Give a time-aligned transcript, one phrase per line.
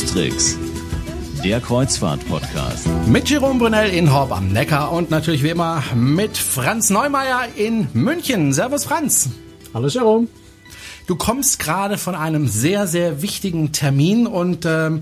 [0.00, 0.56] Tricks,
[1.44, 2.86] der Kreuzfahrt-Podcast.
[3.08, 7.88] Mit Jerome Brunel in Horb am Neckar und natürlich wie immer mit Franz Neumeier in
[7.92, 8.54] München.
[8.54, 9.28] Servus Franz.
[9.74, 10.28] Hallo Jerome.
[11.06, 15.00] Du kommst gerade von einem sehr, sehr wichtigen Termin und ähm,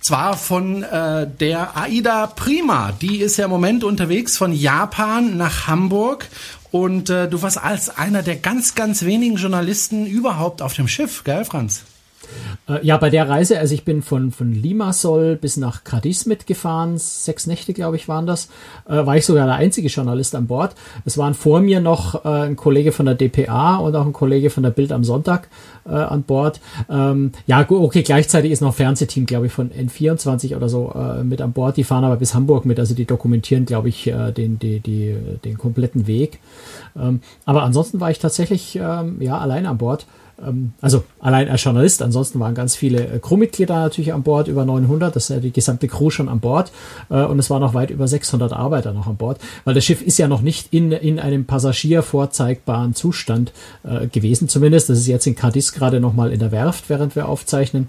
[0.00, 2.92] zwar von äh, der Aida Prima.
[2.92, 6.28] Die ist ja im Moment unterwegs von Japan nach Hamburg
[6.70, 11.24] und äh, du warst als einer der ganz, ganz wenigen Journalisten überhaupt auf dem Schiff,
[11.24, 11.82] gell, Franz?
[12.68, 16.98] Äh, ja, bei der Reise, also ich bin von, von Limassol bis nach Cadiz mitgefahren,
[16.98, 18.48] sechs Nächte, glaube ich, waren das,
[18.88, 20.74] äh, war ich sogar der einzige Journalist an Bord.
[21.04, 24.50] Es waren vor mir noch äh, ein Kollege von der DPA und auch ein Kollege
[24.50, 25.48] von der Bild am Sonntag
[25.88, 26.60] äh, an Bord.
[26.90, 31.40] Ähm, ja, okay, gleichzeitig ist noch Fernsehteam, glaube ich, von N24 oder so äh, mit
[31.40, 31.76] an Bord.
[31.76, 35.16] Die fahren aber bis Hamburg mit, also die dokumentieren, glaube ich, äh, den, die, die,
[35.44, 36.38] den kompletten Weg.
[36.96, 40.06] Ähm, aber ansonsten war ich tatsächlich ähm, ja allein an Bord
[40.44, 44.64] ähm, also allein als Journalist, ansonsten waren ganz viele äh, Crewmitglieder natürlich an Bord, über
[44.64, 46.72] 900, das ist ja die gesamte Crew schon an Bord
[47.10, 50.02] äh, und es waren noch weit über 600 Arbeiter noch an Bord, weil das Schiff
[50.02, 53.52] ist ja noch nicht in, in einem Passagier vorzeigbaren Zustand
[53.84, 57.28] äh, gewesen zumindest, das ist jetzt in Cadiz gerade nochmal in der Werft, während wir
[57.28, 57.88] aufzeichnen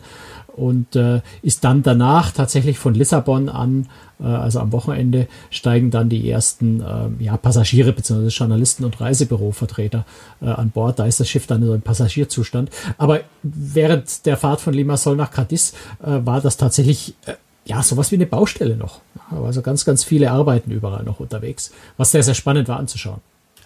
[0.59, 3.87] und äh, ist dann danach tatsächlich von Lissabon an,
[4.19, 8.27] äh, also am Wochenende, steigen dann die ersten äh, ja, Passagiere bzw.
[8.27, 10.05] Journalisten und Reisebürovertreter
[10.41, 10.99] äh, an Bord.
[10.99, 12.69] Da ist das Schiff dann in so einem Passagierzustand.
[12.97, 15.73] Aber während der Fahrt von Limassol nach Cadiz
[16.03, 17.33] äh, war das tatsächlich äh,
[17.65, 18.99] ja, sowas wie eine Baustelle noch.
[19.31, 23.21] Also ganz, ganz viele Arbeiten überall noch unterwegs, was sehr, sehr spannend war anzuschauen.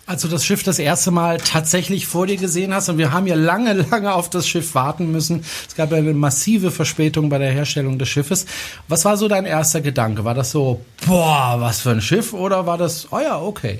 [0.05, 3.25] Als du das Schiff das erste Mal tatsächlich vor dir gesehen hast, und wir haben
[3.25, 5.45] ja lange, lange auf das Schiff warten müssen.
[5.67, 8.45] Es gab ja eine massive Verspätung bei der Herstellung des Schiffes.
[8.89, 10.25] Was war so dein erster Gedanke?
[10.25, 12.33] War das so, boah, was für ein Schiff?
[12.33, 13.79] Oder war das, oh ja, okay?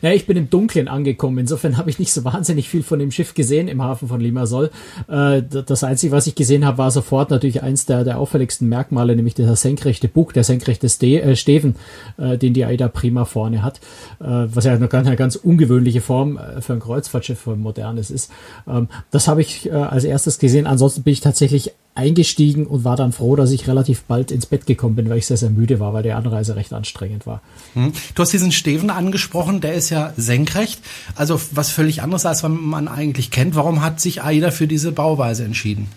[0.00, 1.38] Naja, ich bin im Dunkeln angekommen.
[1.38, 4.70] Insofern habe ich nicht so wahnsinnig viel von dem Schiff gesehen im Hafen von Limassol.
[5.08, 9.16] Äh, das Einzige, was ich gesehen habe, war sofort natürlich eins der, der auffälligsten Merkmale,
[9.16, 11.76] nämlich der senkrechte Bug, der senkrechte Ste äh, Steven,
[12.18, 13.78] äh, den die Aida Prima vorne hat.
[14.20, 17.60] Äh, was ja eine ganz, eine ganz ungewöhnliche Form äh, für ein Kreuzfahrtschiff, für ein
[17.60, 18.30] modernes ist.
[18.66, 20.66] Ähm, das habe ich als erstes gesehen.
[20.66, 24.66] Ansonsten bin ich tatsächlich eingestiegen und war dann froh, dass ich relativ bald ins Bett
[24.66, 27.42] gekommen bin, weil ich sehr, sehr müde war, weil die Anreise recht anstrengend war.
[27.74, 27.92] Hm.
[28.14, 30.80] Du hast diesen Steven angesprochen, der ist ja senkrecht,
[31.14, 33.54] also was völlig anderes, als man eigentlich kennt.
[33.54, 35.88] Warum hat sich AIDA für diese Bauweise entschieden?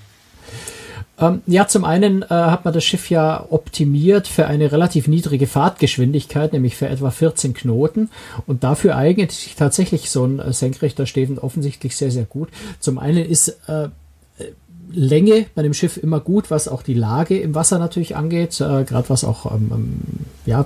[1.18, 5.48] Ähm, ja, zum einen äh, hat man das Schiff ja optimiert für eine relativ niedrige
[5.48, 8.10] Fahrtgeschwindigkeit, nämlich für etwa 14 Knoten.
[8.48, 12.50] Und dafür eignet sich tatsächlich so ein äh, senkrechter Steven offensichtlich sehr, sehr gut.
[12.80, 13.90] Zum einen ist äh,
[14.96, 18.84] Länge bei dem Schiff immer gut, was auch die Lage im Wasser natürlich angeht, äh,
[18.84, 20.00] gerade was auch ähm, ähm
[20.46, 20.66] ja,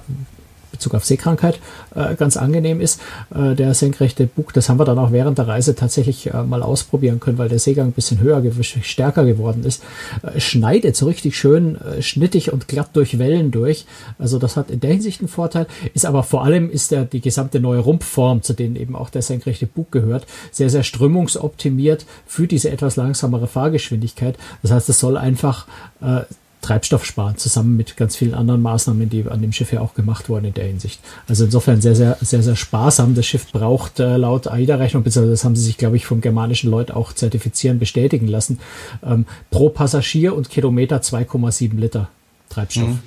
[0.80, 1.60] Bezug auf Seekrankheit
[1.94, 3.02] äh, ganz angenehm ist.
[3.36, 6.64] Äh, der senkrechte Bug, das haben wir dann auch während der Reise tatsächlich äh, mal
[6.64, 9.84] ausprobieren können, weil der Seegang ein bisschen höher, stärker geworden ist.
[10.24, 13.86] Äh, schneidet so richtig schön äh, schnittig und glatt durch Wellen durch.
[14.18, 15.68] Also das hat in der Hinsicht einen Vorteil.
[15.94, 19.22] Ist aber vor allem ist der die gesamte neue Rumpfform, zu denen eben auch der
[19.22, 24.38] senkrechte Bug gehört, sehr sehr strömungsoptimiert für diese etwas langsamere Fahrgeschwindigkeit.
[24.62, 25.68] Das heißt, es soll einfach
[26.02, 26.22] äh,
[26.62, 30.28] Treibstoff sparen, zusammen mit ganz vielen anderen Maßnahmen, die an dem Schiff ja auch gemacht
[30.28, 31.00] wurden in der Hinsicht.
[31.28, 33.16] Also insofern sehr, sehr, sehr, sehr sparsam.
[33.16, 36.70] Das Schiff braucht äh, laut AIDA-Rechnung, beziehungsweise das haben sie sich, glaube ich, vom germanischen
[36.70, 38.60] Leut auch zertifizieren, bestätigen lassen,
[39.04, 42.10] ähm, pro Passagier und Kilometer 2,7 Liter
[42.50, 42.90] Treibstoff.
[42.90, 43.00] Mhm.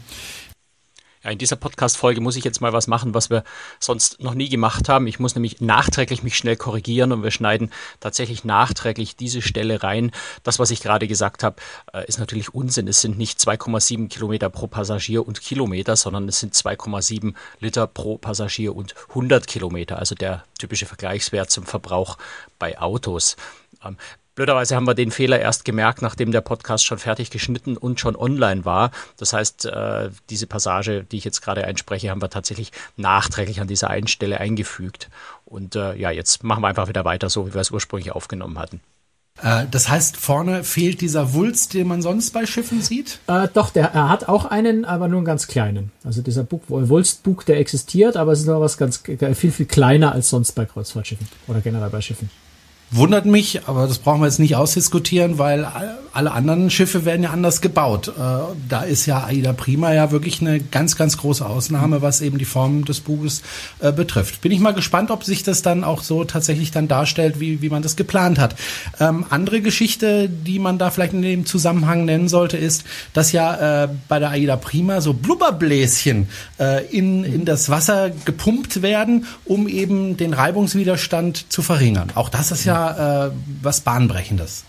[1.24, 3.44] Ja, in dieser Podcast-Folge muss ich jetzt mal was machen, was wir
[3.78, 5.06] sonst noch nie gemacht haben.
[5.06, 10.10] Ich muss nämlich nachträglich mich schnell korrigieren und wir schneiden tatsächlich nachträglich diese Stelle rein.
[10.42, 11.56] Das, was ich gerade gesagt habe,
[11.92, 12.88] äh, ist natürlich Unsinn.
[12.88, 18.18] Es sind nicht 2,7 Kilometer pro Passagier und Kilometer, sondern es sind 2,7 Liter pro
[18.18, 19.98] Passagier und 100 Kilometer.
[19.98, 22.18] Also der typische Vergleichswert zum Verbrauch
[22.58, 23.36] bei Autos.
[24.34, 28.16] Blöderweise haben wir den Fehler erst gemerkt, nachdem der Podcast schon fertig geschnitten und schon
[28.16, 28.90] online war.
[29.18, 33.68] Das heißt, äh, diese Passage, die ich jetzt gerade einspreche, haben wir tatsächlich nachträglich an
[33.68, 35.10] dieser einen Stelle eingefügt.
[35.44, 38.58] Und äh, ja, jetzt machen wir einfach wieder weiter, so wie wir es ursprünglich aufgenommen
[38.58, 38.80] hatten.
[39.42, 43.18] Äh, das heißt, vorne fehlt dieser Wulst, den man sonst bei Schiffen sieht?
[43.26, 45.92] Äh, doch, der, er hat auch einen, aber nur einen ganz kleinen.
[46.04, 49.02] Also dieser Bug, Wulstbug, der existiert, aber es ist noch was ganz
[49.34, 52.30] viel, viel kleiner als sonst bei Kreuzfahrtschiffen oder generell bei Schiffen.
[52.94, 55.66] Wundert mich, aber das brauchen wir jetzt nicht ausdiskutieren, weil
[56.12, 58.08] alle anderen Schiffe werden ja anders gebaut.
[58.08, 58.12] Äh,
[58.68, 62.44] da ist ja Aida Prima ja wirklich eine ganz, ganz große Ausnahme, was eben die
[62.44, 63.40] Form des Buges
[63.80, 64.42] äh, betrifft.
[64.42, 67.70] Bin ich mal gespannt, ob sich das dann auch so tatsächlich dann darstellt, wie, wie
[67.70, 68.56] man das geplant hat.
[69.00, 72.84] Ähm, andere Geschichte, die man da vielleicht in dem Zusammenhang nennen sollte, ist,
[73.14, 76.28] dass ja äh, bei der Aida Prima so Blubberbläschen
[76.60, 82.12] äh, in, in das Wasser gepumpt werden, um eben den Reibungswiderstand zu verringern.
[82.14, 83.30] Auch das ist ja äh,
[83.62, 84.64] was Bahnbrechendes.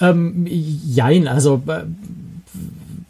[0.00, 1.84] Ähm, jein, also äh,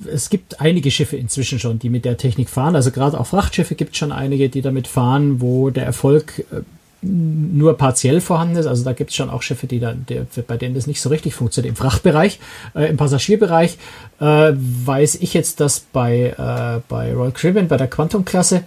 [0.07, 2.77] es gibt einige Schiffe inzwischen schon, die mit der Technik fahren.
[2.77, 6.61] Also gerade auch Frachtschiffe gibt es schon einige, die damit fahren, wo der Erfolg äh,
[7.05, 8.67] nur partiell vorhanden ist.
[8.67, 11.11] Also da gibt es schon auch Schiffe, die dann, die, bei denen das nicht so
[11.11, 11.73] richtig funktioniert.
[11.73, 12.39] Im Frachtbereich,
[12.75, 13.79] äh, im Passagierbereich
[14.21, 18.65] äh, weiß ich jetzt, dass bei, äh, bei Royal Caribbean, bei der Quantum-Klasse,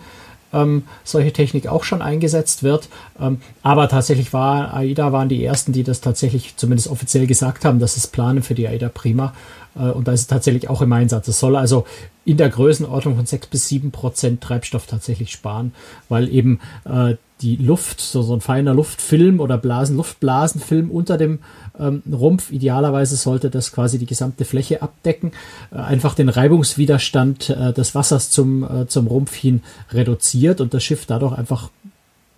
[0.54, 2.90] ähm, solche Technik auch schon eingesetzt wird.
[3.20, 7.80] Ähm, aber tatsächlich war AIDA waren die ersten, die das tatsächlich zumindest offiziell gesagt haben,
[7.80, 9.34] dass es planen für die AIDA Prima.
[9.76, 11.28] Äh, und da ist es tatsächlich auch im Einsatz.
[11.28, 11.86] Es soll also
[12.26, 15.74] in der Größenordnung von sechs bis sieben Prozent Treibstoff tatsächlich sparen,
[16.10, 21.39] weil eben äh, die Luft, so, so ein feiner Luftfilm oder Blasen, Luftblasenfilm unter dem
[21.80, 25.31] ähm, Rumpf, idealerweise sollte das quasi die gesamte Fläche abdecken,
[25.72, 29.62] äh, einfach den Reibungswiderstand äh, des Wassers zum, äh, zum Rumpf hin
[29.92, 31.69] reduziert und das Schiff dadurch einfach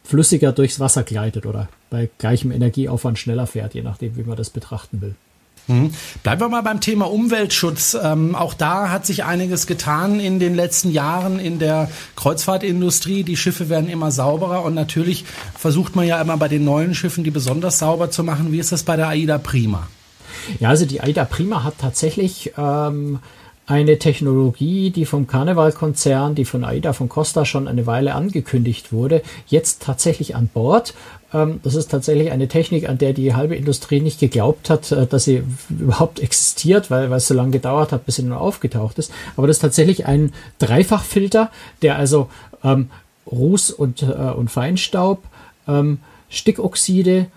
[0.03, 4.49] flüssiger durchs Wasser gleitet oder bei gleichem Energieaufwand schneller fährt, je nachdem, wie man das
[4.49, 5.15] betrachten will.
[5.69, 5.91] Mhm.
[6.23, 7.95] Bleiben wir mal beim Thema Umweltschutz.
[8.01, 13.23] Ähm, auch da hat sich einiges getan in den letzten Jahren in der Kreuzfahrtindustrie.
[13.23, 15.25] Die Schiffe werden immer sauberer und natürlich
[15.57, 18.51] versucht man ja immer bei den neuen Schiffen, die besonders sauber zu machen.
[18.51, 19.87] Wie ist das bei der AIDA Prima?
[20.59, 23.19] Ja, also die AIDA Prima hat tatsächlich ähm,
[23.69, 29.21] eine Technologie, die vom Carnival-Konzern, die von AIDA von Costa schon eine Weile angekündigt wurde,
[29.47, 30.95] jetzt tatsächlich an Bord.
[31.31, 35.05] Ähm, das ist tatsächlich eine Technik, an der die halbe Industrie nicht geglaubt hat, äh,
[35.05, 38.97] dass sie überhaupt existiert, weil, weil es so lange gedauert hat, bis sie nur aufgetaucht
[38.97, 39.11] ist.
[39.37, 41.51] Aber das ist tatsächlich ein Dreifachfilter,
[41.83, 42.27] der also
[42.63, 42.89] ähm,
[43.31, 45.21] Ruß und, äh, und Feinstaub,
[45.67, 45.99] ähm,
[46.31, 47.27] Stickoxide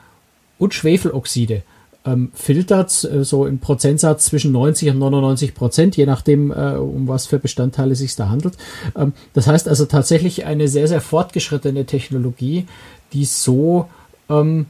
[0.58, 1.62] und Schwefeloxide
[2.04, 7.08] ähm, filtert, äh, so im Prozentsatz zwischen 90 und 99 Prozent, je nachdem, äh, um
[7.08, 8.54] was für Bestandteile sich da handelt.
[8.96, 12.66] Ähm, das heißt also tatsächlich eine sehr, sehr fortgeschrittene Technologie,
[13.12, 13.88] die so
[14.28, 14.66] ähm,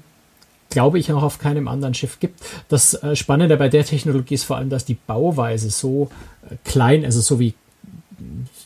[0.72, 2.40] glaube ich, auch auf keinem anderen Schiff gibt.
[2.68, 6.08] Das äh, Spannende bei der Technologie ist vor allem, dass die Bauweise so
[6.50, 7.54] äh, klein, also so wie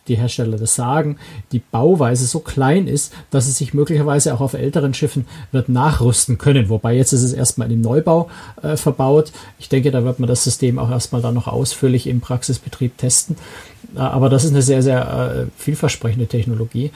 [0.08, 1.19] die Hersteller das sagen,
[1.53, 6.38] die Bauweise so klein ist, dass es sich möglicherweise auch auf älteren Schiffen wird nachrüsten
[6.38, 6.69] können.
[6.69, 8.31] Wobei jetzt ist es erstmal dem Neubau
[8.62, 9.32] äh, verbaut.
[9.58, 13.37] Ich denke, da wird man das System auch erstmal dann noch ausführlich im Praxisbetrieb testen.
[13.94, 16.91] Äh, aber das ist eine sehr, sehr äh, vielversprechende Technologie.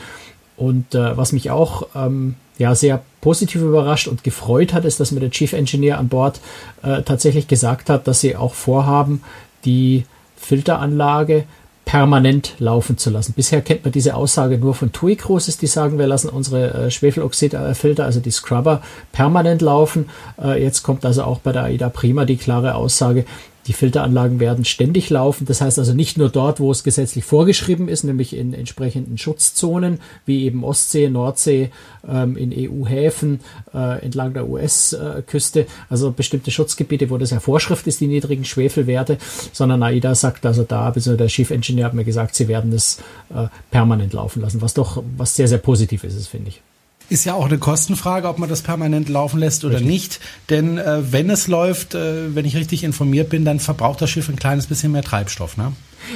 [0.56, 5.13] Und äh, was mich auch ähm, ja, sehr positiv überrascht und gefreut hat, ist, dass
[5.13, 6.41] mir der Chief Engineer an Bord
[6.83, 9.23] äh, tatsächlich gesagt hat, dass sie auch vorhaben,
[9.65, 10.05] die
[10.37, 11.45] Filteranlage
[11.91, 13.33] permanent laufen zu lassen.
[13.33, 16.91] Bisher kennt man diese Aussage nur von TUI Cruises, die sagen, wir lassen unsere äh,
[16.93, 20.09] Schwefeloxidfilter, also die Scrubber, permanent laufen.
[20.41, 23.25] Äh, jetzt kommt also auch bei der AIDA Prima die klare Aussage,
[23.67, 25.47] die Filteranlagen werden ständig laufen.
[25.47, 30.01] Das heißt also nicht nur dort, wo es gesetzlich vorgeschrieben ist, nämlich in entsprechenden Schutzzonen,
[30.25, 31.71] wie eben Ostsee, Nordsee,
[32.09, 33.41] ähm, in EU-Häfen,
[33.75, 39.19] äh, entlang der US-Küste, also bestimmte Schutzgebiete, wo das ja Vorschrift ist, die niedrigen Schwefelwerte,
[39.53, 42.99] sondern AIDA sagt also da, also der Chief Engineer hat mir gesagt, sie werden das
[43.35, 46.63] äh, permanent laufen lassen, was doch was sehr, sehr positiv ist, finde ich.
[47.11, 49.91] Ist ja auch eine Kostenfrage, ob man das permanent laufen lässt oder richtig.
[49.91, 50.21] nicht.
[50.49, 54.29] Denn äh, wenn es läuft, äh, wenn ich richtig informiert bin, dann verbraucht das Schiff
[54.29, 55.57] ein kleines bisschen mehr Treibstoff.
[55.57, 55.73] Ne?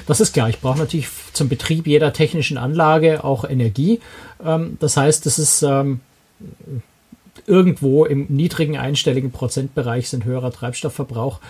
[0.06, 0.48] Das ist klar.
[0.48, 4.00] Ich brauche natürlich zum Betrieb jeder technischen Anlage auch Energie.
[4.44, 6.00] Ähm, das heißt, das ist ähm,
[7.46, 11.40] irgendwo im niedrigen einstelligen Prozentbereich sind höherer Treibstoffverbrauch.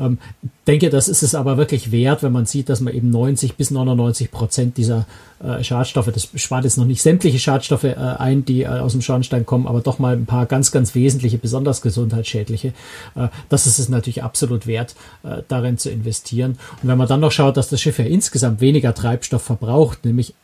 [0.00, 0.18] Ähm,
[0.66, 3.70] denke, das ist es aber wirklich wert, wenn man sieht, dass man eben 90 bis
[3.70, 5.06] 99 Prozent dieser
[5.42, 9.02] äh, Schadstoffe, das spart jetzt noch nicht sämtliche Schadstoffe äh, ein, die äh, aus dem
[9.02, 12.68] Schornstein kommen, aber doch mal ein paar ganz, ganz wesentliche, besonders gesundheitsschädliche.
[13.14, 14.94] Äh, das ist es natürlich absolut wert,
[15.24, 16.58] äh, darin zu investieren.
[16.82, 20.34] Und wenn man dann noch schaut, dass das Schiff ja insgesamt weniger Treibstoff verbraucht, nämlich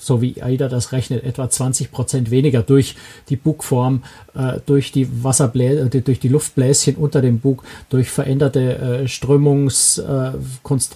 [0.00, 2.96] so wie AIDA das rechnet, etwa 20 Prozent weniger durch
[3.28, 4.02] die Bugform,
[4.34, 9.98] äh, durch die Wasserblä äh, durch die Luftbläschen unter dem Bug, durch veränderte äh, Strömungs,
[9.98, 10.32] äh,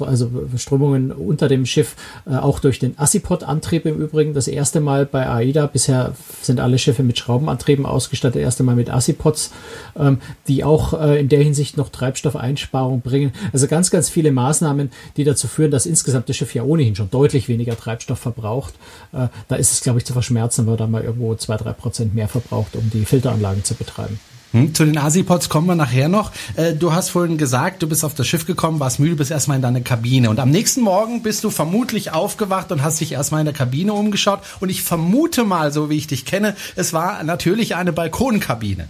[0.01, 1.97] also Strömungen unter dem Schiff,
[2.27, 4.35] äh, auch durch den Assipod-Antrieb im Übrigen.
[4.35, 8.91] Das erste Mal bei AIDA, bisher sind alle Schiffe mit Schraubenantrieben ausgestattet, erste Mal mit
[8.91, 9.53] Assipods,
[9.99, 13.33] ähm, die auch äh, in der Hinsicht noch Treibstoffeinsparung bringen.
[13.53, 17.11] Also ganz, ganz viele Maßnahmen, die dazu führen, dass insgesamt das Schiff ja ohnehin schon
[17.11, 18.75] deutlich weniger Treibstoff verbraucht.
[19.13, 21.73] Äh, da ist es, glaube ich, zu verschmerzen, wenn man da mal irgendwo zwei, drei
[21.73, 24.19] Prozent mehr verbraucht, um die Filteranlagen zu betreiben.
[24.55, 26.31] Hm, zu den Asipods kommen wir nachher noch.
[26.55, 29.57] Äh, du hast vorhin gesagt, du bist auf das Schiff gekommen, warst müde, bist erstmal
[29.57, 30.31] in deine Kabine.
[30.31, 33.93] Und am nächsten Morgen bist du vermutlich aufgewacht und hast dich erstmal in der Kabine
[33.93, 34.41] umgeschaut.
[34.61, 38.87] Und ich vermute mal, so wie ich dich kenne, es war natürlich eine Balkonkabine.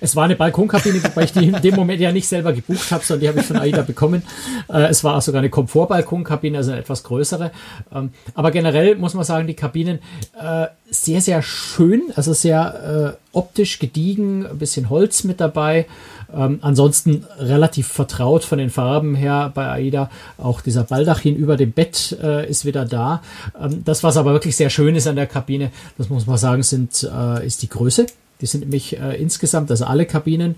[0.00, 3.04] Es war eine Balkonkabine, wobei ich die in dem Moment ja nicht selber gebucht habe,
[3.04, 4.22] sondern die habe ich von AIDA bekommen.
[4.68, 7.50] Äh, es war auch sogar eine Komfortbalkonkabine, also eine etwas größere.
[7.94, 9.98] Ähm, aber generell muss man sagen, die Kabinen
[10.40, 15.86] äh, sehr, sehr schön, also sehr äh, optisch gediegen, ein bisschen Holz mit dabei.
[16.34, 20.10] Ähm, ansonsten relativ vertraut von den Farben her bei AIDA.
[20.38, 23.22] Auch dieser Baldachin über dem Bett äh, ist wieder da.
[23.60, 26.62] Ähm, das, was aber wirklich sehr schön ist an der Kabine, das muss man sagen,
[26.62, 28.06] sind, äh, ist die Größe.
[28.42, 30.56] Die sind nämlich äh, insgesamt, also alle Kabinen,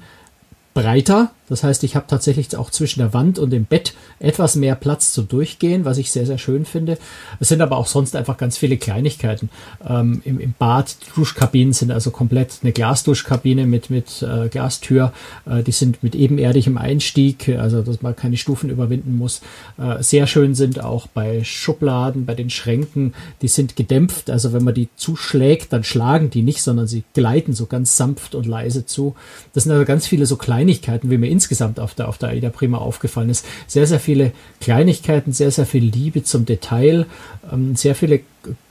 [0.72, 1.30] breiter.
[1.48, 5.12] Das heißt, ich habe tatsächlich auch zwischen der Wand und dem Bett etwas mehr Platz
[5.12, 6.98] zum Durchgehen, was ich sehr, sehr schön finde.
[7.40, 9.50] Es sind aber auch sonst einfach ganz viele Kleinigkeiten.
[9.86, 15.12] Ähm, im, Im Bad, die Duschkabinen sind also komplett eine Glasduschkabine mit, mit äh, Glastür.
[15.46, 19.42] Äh, die sind mit ebenerdigem Einstieg, also dass man keine Stufen überwinden muss.
[19.76, 23.14] Äh, sehr schön sind auch bei Schubladen, bei den Schränken.
[23.42, 27.52] Die sind gedämpft, also wenn man die zuschlägt, dann schlagen die nicht, sondern sie gleiten
[27.52, 29.14] so ganz sanft und leise zu.
[29.52, 32.50] Das sind also ganz viele so Kleinigkeiten, wie mir insgesamt auf der, auf der AIDA
[32.50, 33.44] Prima aufgefallen ist.
[33.66, 37.06] Sehr, sehr viele Kleinigkeiten, sehr, sehr viel Liebe zum Detail,
[37.52, 38.20] ähm, sehr viele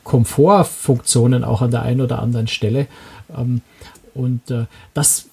[0.04, 2.88] Komfortfunktionen auch an der einen oder anderen Stelle.
[3.38, 3.62] Ähm,
[4.14, 5.26] und äh, das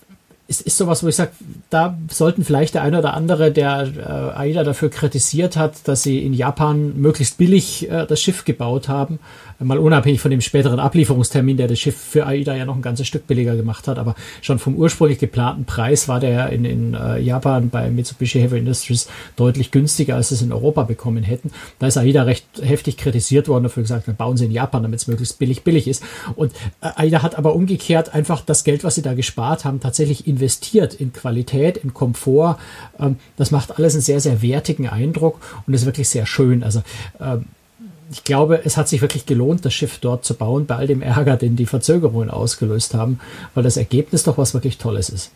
[0.49, 1.31] ist, ist sowas, wo ich sage,
[1.71, 6.19] da sollten vielleicht der eine oder andere, der äh, AIDA dafür kritisiert hat, dass sie
[6.25, 9.21] in Japan möglichst billig äh, das Schiff gebaut haben,
[9.61, 13.07] mal unabhängig von dem späteren Ablieferungstermin, der das Schiff für AIDA ja noch ein ganzes
[13.07, 17.19] Stück billiger gemacht hat, aber schon vom ursprünglich geplanten Preis war der in, in äh,
[17.19, 21.51] Japan bei Mitsubishi Heavy Industries deutlich günstiger, als es in Europa bekommen hätten.
[21.79, 25.01] Da ist AIDA recht heftig kritisiert worden, dafür gesagt, wir bauen sie in Japan, damit
[25.01, 26.03] es möglichst billig billig ist.
[26.37, 30.27] Und äh, AIDA hat aber umgekehrt einfach das Geld, was sie da gespart haben, tatsächlich
[30.27, 32.57] investiert in Qualität, in Komfort.
[32.99, 36.63] Ähm, das macht alles einen sehr, sehr wertigen Eindruck und ist wirklich sehr schön.
[36.63, 36.83] Also
[37.21, 37.45] ähm,
[38.11, 41.03] ich glaube, es hat sich wirklich gelohnt, das Schiff dort zu bauen, bei all dem
[41.03, 43.21] Ärger, den die Verzögerungen ausgelöst haben,
[43.55, 45.31] weil das Ergebnis doch was wirklich Tolles ist.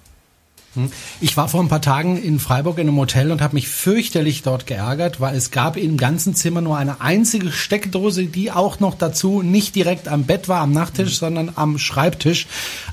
[0.74, 0.90] Hm.
[1.20, 4.42] Ich war vor ein paar Tagen in Freiburg in einem Hotel und habe mich fürchterlich
[4.42, 8.96] dort geärgert, weil es gab im ganzen Zimmer nur eine einzige Steckdose, die auch noch
[8.96, 11.26] dazu nicht direkt am Bett war, am Nachttisch, mhm.
[11.26, 12.48] sondern am Schreibtisch.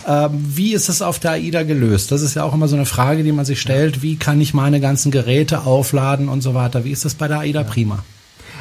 [0.07, 2.11] Ähm, wie ist es auf der AIDA gelöst?
[2.11, 4.03] Das ist ja auch immer so eine Frage, die man sich stellt.
[4.03, 6.85] Wie kann ich meine ganzen Geräte aufladen und so weiter?
[6.85, 8.03] Wie ist das bei der AIDA Prima?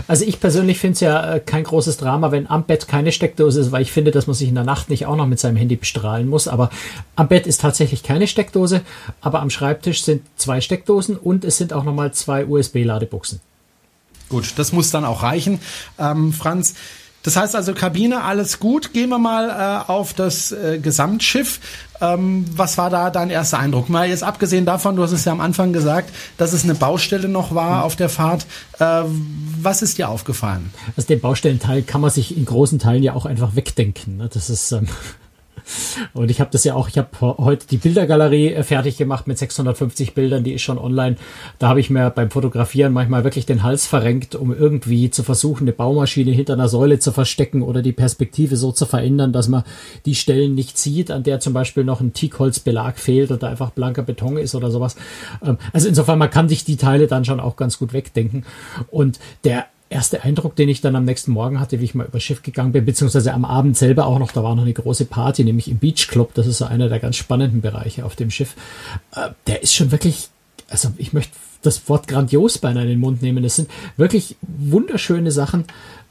[0.08, 3.60] Also ich persönlich finde es ja äh, kein großes Drama, wenn am Bett keine Steckdose
[3.60, 5.56] ist, weil ich finde, dass man sich in der Nacht nicht auch noch mit seinem
[5.56, 6.48] Handy bestrahlen muss.
[6.48, 6.70] Aber
[7.16, 8.82] am Bett ist tatsächlich keine Steckdose,
[9.20, 13.40] aber am Schreibtisch sind zwei Steckdosen und es sind auch nochmal zwei USB-Ladebuchsen.
[14.28, 15.60] Gut, das muss dann auch reichen.
[15.98, 16.74] Ähm, Franz,
[17.22, 18.92] das heißt also Kabine, alles gut.
[18.92, 21.60] Gehen wir mal äh, auf das äh, Gesamtschiff.
[22.00, 23.88] Ähm, was war da dein erster Eindruck?
[23.88, 27.28] Mal jetzt abgesehen davon, du hast es ja am Anfang gesagt, dass es eine Baustelle
[27.28, 27.82] noch war mhm.
[27.84, 28.46] auf der Fahrt.
[28.78, 29.02] Äh,
[29.62, 30.72] was ist dir aufgefallen?
[30.96, 34.16] Also den Baustellenteil kann man sich in großen Teilen ja auch einfach wegdenken.
[34.16, 34.30] Ne?
[34.32, 34.88] Das ist ähm,
[36.12, 39.38] und ich habe das ja auch, ich habe heute die Bildergalerie äh, fertig gemacht mit
[39.38, 41.16] 650 Bildern, die ist schon online.
[41.58, 45.64] Da habe ich mir beim Fotografieren manchmal wirklich den Hals verrenkt, um irgendwie zu versuchen,
[45.64, 49.64] eine Baumaschine hinter einer Säule zu verstecken oder die Perspektive so zu verändern, dass man
[50.06, 54.02] die Stellen nicht sieht, an der zum Beispiel noch ein Teakholzbelag fehlt oder einfach blanker
[54.02, 54.96] Beton ist oder sowas.
[55.42, 58.44] Ähm, also insofern, man kann sich die Teile dann schon auch ganz gut wegdenken.
[58.90, 62.20] Und der erste Eindruck, den ich dann am nächsten Morgen hatte, wie ich mal über
[62.20, 65.44] Schiff gegangen bin, beziehungsweise am Abend selber auch noch, da war noch eine große Party,
[65.44, 68.54] nämlich im Beach Club, das ist so einer der ganz spannenden Bereiche auf dem Schiff.
[69.14, 70.28] Äh, der ist schon wirklich,
[70.68, 71.32] also ich möchte
[71.62, 73.42] das Wort grandios beinahe in den Mund nehmen.
[73.42, 75.64] Das sind wirklich wunderschöne Sachen,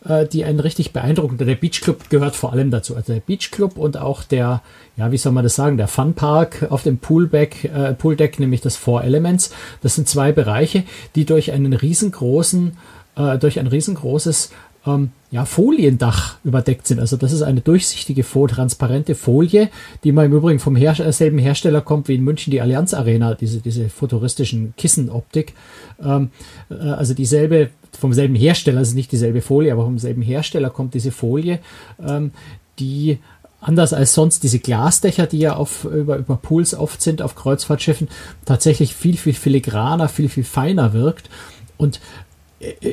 [0.05, 1.37] äh, die einen richtig beeindrucken.
[1.37, 2.95] Der Beach Club gehört vor allem dazu.
[2.95, 4.61] Also der Beach Club und auch der,
[4.97, 8.61] ja, wie soll man das sagen, der Fun Park auf dem Pooldeck, äh, Pooldeck, nämlich
[8.61, 9.51] das Four Elements.
[9.81, 10.83] Das sind zwei Bereiche,
[11.15, 12.77] die durch einen riesengroßen
[13.19, 14.51] äh, durch ein riesengroßes
[14.85, 16.99] ähm, ja, Foliendach überdeckt sind.
[16.99, 19.69] Also das ist eine durchsichtige, transparente Folie,
[20.03, 22.93] die mal im Übrigen vom Her äh, selben Hersteller kommt wie in München die Allianz
[22.93, 25.53] Arena, diese, diese futuristischen Kissenoptik.
[26.01, 26.31] Ähm,
[26.69, 30.93] äh, also dieselbe, vom selben Hersteller, also nicht dieselbe Folie, aber vom selben Hersteller kommt
[30.93, 31.59] diese Folie,
[32.05, 32.31] ähm,
[32.79, 33.19] die
[33.61, 38.07] anders als sonst diese Glasdächer, die ja auf, über, über Pools oft sind auf Kreuzfahrtschiffen,
[38.45, 41.29] tatsächlich viel, viel filigraner, viel, viel feiner wirkt.
[41.75, 41.99] Und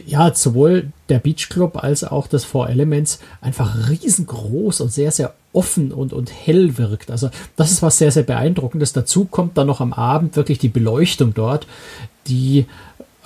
[0.07, 5.35] ja, sowohl der Beach Club als auch das Four Elements einfach riesengroß und sehr, sehr
[5.53, 7.11] offen und, und hell wirkt.
[7.11, 8.93] Also das ist was sehr, sehr beeindruckendes.
[8.93, 11.67] Dazu kommt dann noch am Abend wirklich die Beleuchtung dort,
[12.29, 12.67] die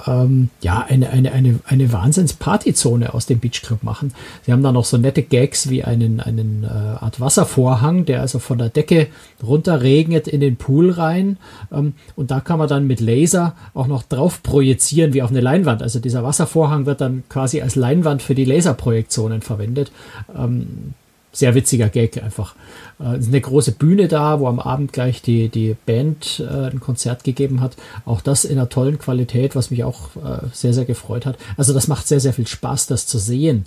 [0.06, 4.12] ähm, ja, eine, eine, eine, eine Wahnsinns-Partyzone aus dem Beachclub machen.
[4.44, 8.38] Sie haben da noch so nette Gags wie einen, einen äh, Art Wasservorhang, der also
[8.38, 9.08] von der Decke
[9.42, 11.38] runter regnet in den Pool rein.
[11.72, 15.40] Ähm, und da kann man dann mit Laser auch noch drauf projizieren wie auf eine
[15.40, 15.82] Leinwand.
[15.82, 19.92] Also dieser Wasservorhang wird dann quasi als Leinwand für die Laserprojektionen verwendet.
[20.36, 20.94] Ähm,
[21.32, 22.54] sehr witziger Gag einfach.
[22.98, 26.70] Äh, es ist eine große Bühne da, wo am Abend gleich die, die Band äh,
[26.70, 27.76] ein Konzert gegeben hat.
[28.04, 31.36] Auch das in einer tollen Qualität, was mich auch äh, sehr, sehr gefreut hat.
[31.56, 33.66] Also das macht sehr, sehr viel Spaß, das zu sehen.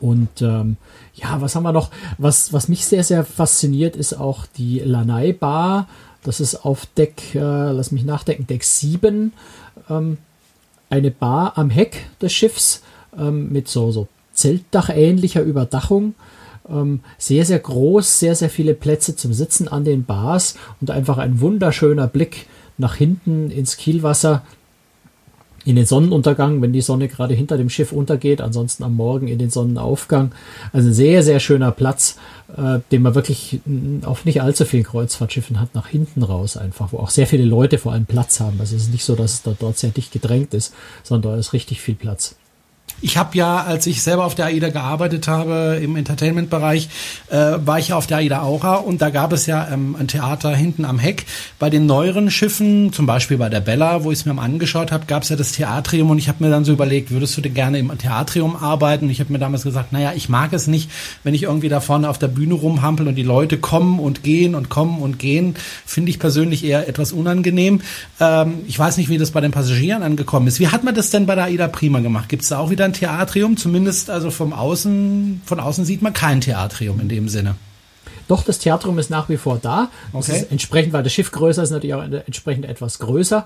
[0.00, 0.76] Und ähm,
[1.14, 1.90] ja, was haben wir noch?
[2.18, 5.88] Was, was mich sehr, sehr fasziniert, ist auch die Lanai Bar.
[6.22, 9.32] Das ist auf Deck, äh, lass mich nachdenken, Deck 7.
[9.88, 10.18] Ähm,
[10.88, 12.82] eine Bar am Heck des Schiffs
[13.16, 16.14] ähm, mit so, so Zeltdach-ähnlicher Überdachung.
[16.70, 21.18] Ähm, sehr, sehr groß, sehr, sehr viele Plätze zum Sitzen an den Bars und einfach
[21.18, 22.46] ein wunderschöner Blick
[22.78, 24.42] nach hinten ins Kielwasser
[25.64, 29.38] in den Sonnenuntergang, wenn die Sonne gerade hinter dem Schiff untergeht, ansonsten am Morgen in
[29.38, 30.32] den Sonnenaufgang.
[30.72, 32.16] Also ein sehr, sehr schöner Platz,
[32.56, 33.60] äh, den man wirklich
[34.04, 37.76] auf nicht allzu vielen Kreuzfahrtschiffen hat, nach hinten raus einfach, wo auch sehr viele Leute
[37.76, 38.58] vor allem Platz haben.
[38.58, 40.72] Also es ist nicht so, dass es da dort sehr dicht gedrängt ist,
[41.02, 42.36] sondern da ist richtig viel Platz.
[43.02, 46.88] Ich habe ja, als ich selber auf der AIDA gearbeitet habe, im Entertainment-Bereich,
[47.30, 50.06] äh, war ich ja auf der AIDA Aura und da gab es ja ähm, ein
[50.06, 51.24] Theater hinten am Heck.
[51.58, 54.92] Bei den neueren Schiffen, zum Beispiel bei der Bella, wo ich es mir mal angeschaut
[54.92, 57.40] habe, gab es ja das Theatrium und ich habe mir dann so überlegt, würdest du
[57.40, 59.06] denn gerne im Theatrium arbeiten?
[59.06, 60.90] Und ich habe mir damals gesagt, naja, ich mag es nicht,
[61.24, 64.54] wenn ich irgendwie da vorne auf der Bühne rumhampel und die Leute kommen und gehen
[64.54, 65.54] und kommen und gehen.
[65.86, 67.80] Finde ich persönlich eher etwas unangenehm.
[68.20, 70.60] Ähm, ich weiß nicht, wie das bei den Passagieren angekommen ist.
[70.60, 72.28] Wie hat man das denn bei der AIDA Prima gemacht?
[72.28, 76.12] Gibt es da auch wieder ein Theatrium, zumindest also vom Außen, von außen sieht man
[76.12, 77.54] kein Theatrium in dem Sinne.
[78.28, 79.90] Doch, das Theatrium ist nach wie vor da.
[80.12, 80.46] Okay.
[80.50, 83.44] entsprechend, weil das Schiff größer ist, natürlich auch entsprechend etwas größer.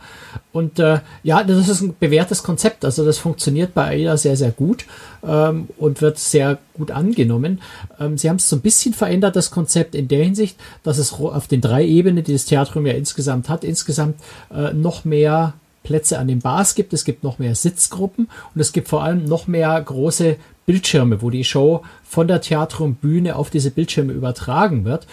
[0.53, 2.85] Und äh, ja, das ist ein bewährtes Konzept.
[2.85, 4.85] Also das funktioniert bei AIDA sehr, sehr gut
[5.27, 7.63] ähm, und wird sehr gut angenommen.
[7.99, 11.15] Ähm, sie haben es so ein bisschen verändert, das Konzept in der Hinsicht, dass es
[11.15, 14.17] auf den drei Ebenen, die das Theatrium ja insgesamt hat, insgesamt
[14.55, 18.73] äh, noch mehr Plätze an den Bars gibt, es gibt noch mehr Sitzgruppen und es
[18.73, 20.37] gibt vor allem noch mehr große
[20.67, 25.07] Bildschirme, wo die Show von der Theatrumbühne auf diese Bildschirme übertragen wird.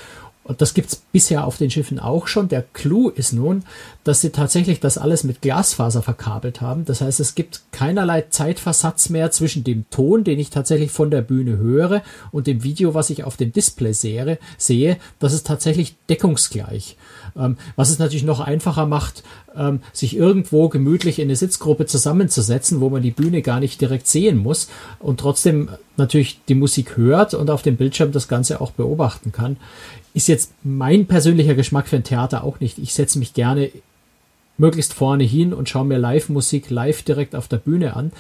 [0.43, 2.49] Und das gibt's bisher auf den Schiffen auch schon.
[2.49, 3.63] Der Clou ist nun,
[4.03, 6.83] dass sie tatsächlich das alles mit Glasfaser verkabelt haben.
[6.83, 11.21] Das heißt, es gibt keinerlei Zeitversatz mehr zwischen dem Ton, den ich tatsächlich von der
[11.21, 12.01] Bühne höre,
[12.31, 14.39] und dem Video, was ich auf dem Display sehe.
[14.57, 14.97] sehe.
[15.19, 16.97] Das ist tatsächlich deckungsgleich.
[17.37, 19.23] Ähm, was es natürlich noch einfacher macht,
[19.55, 24.07] ähm, sich irgendwo gemütlich in eine Sitzgruppe zusammenzusetzen, wo man die Bühne gar nicht direkt
[24.07, 28.71] sehen muss und trotzdem natürlich die Musik hört und auf dem Bildschirm das Ganze auch
[28.71, 29.57] beobachten kann.
[30.13, 32.77] Ist jetzt mein persönlicher Geschmack für ein Theater auch nicht.
[32.79, 33.71] Ich setze mich gerne
[34.57, 38.11] möglichst vorne hin und schaue mir Live-Musik live direkt auf der Bühne an.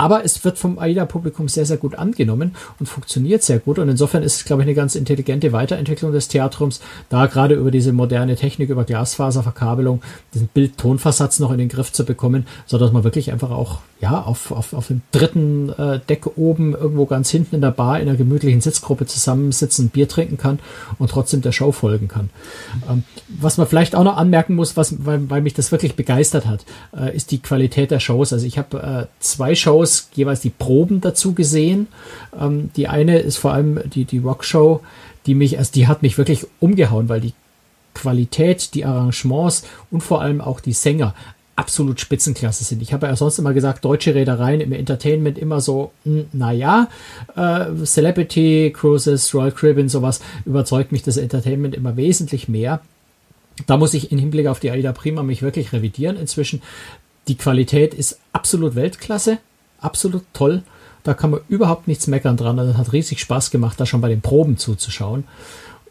[0.00, 3.78] Aber es wird vom AIDA-Publikum sehr, sehr gut angenommen und funktioniert sehr gut.
[3.78, 7.70] Und insofern ist es, glaube ich, eine ganz intelligente Weiterentwicklung des Theatrums, da gerade über
[7.70, 10.00] diese moderne Technik, über Glasfaserverkabelung,
[10.32, 14.22] diesen Bild-Tonversatz noch in den Griff zu bekommen, so dass man wirklich einfach auch ja,
[14.22, 18.08] auf, auf, auf dem dritten äh, Deck oben irgendwo ganz hinten in der Bar in
[18.08, 20.58] einer gemütlichen Sitzgruppe zusammensitzen, Bier trinken kann
[20.98, 22.30] und trotzdem der Show folgen kann.
[22.88, 26.46] Ähm, was man vielleicht auch noch anmerken muss, was, weil, weil mich das wirklich begeistert
[26.46, 26.64] hat,
[26.96, 28.32] äh, ist die Qualität der Shows.
[28.32, 31.88] Also ich habe äh, zwei Shows, jeweils die Proben dazu gesehen.
[32.38, 34.80] Ähm, die eine ist vor allem die, die Rockshow,
[35.26, 37.34] die mich, also die hat mich wirklich umgehauen, weil die
[37.94, 41.14] Qualität, die Arrangements und vor allem auch die Sänger
[41.60, 42.80] absolut Spitzenklasse sind.
[42.80, 46.88] Ich habe ja sonst immer gesagt, deutsche Reedereien im Entertainment immer so, hm, naja,
[47.36, 52.80] äh, Celebrity Cruises, Royal Caribbean, sowas überzeugt mich das Entertainment immer wesentlich mehr.
[53.66, 56.62] Da muss ich im Hinblick auf die Aida Prima mich wirklich revidieren inzwischen.
[57.28, 59.38] Die Qualität ist absolut Weltklasse,
[59.80, 60.62] absolut toll.
[61.02, 62.56] Da kann man überhaupt nichts meckern dran.
[62.56, 65.24] Das hat riesig Spaß gemacht, da schon bei den Proben zuzuschauen.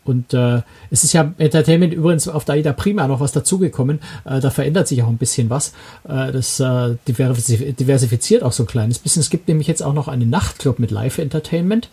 [0.06, 4.00] Und äh, es ist ja Entertainment übrigens auf der AIDA Prima noch was dazugekommen.
[4.26, 5.74] Äh, da verändert sich auch ein bisschen was.
[6.08, 9.20] Äh, das äh, diversifiziert auch so ein kleines bisschen.
[9.20, 11.90] Es gibt nämlich jetzt auch noch einen Nachtclub mit Live-Entertainment.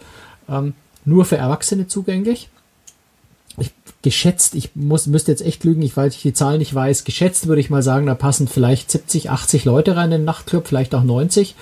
[0.48, 2.48] Ähm, nur für Erwachsene zugänglich.
[4.06, 7.02] Geschätzt, ich muss, müsste jetzt echt lügen, ich, weil ich die Zahl nicht weiß.
[7.02, 10.68] Geschätzt würde ich mal sagen, da passen vielleicht 70, 80 Leute rein in den Nachtclub,
[10.68, 11.56] vielleicht auch 90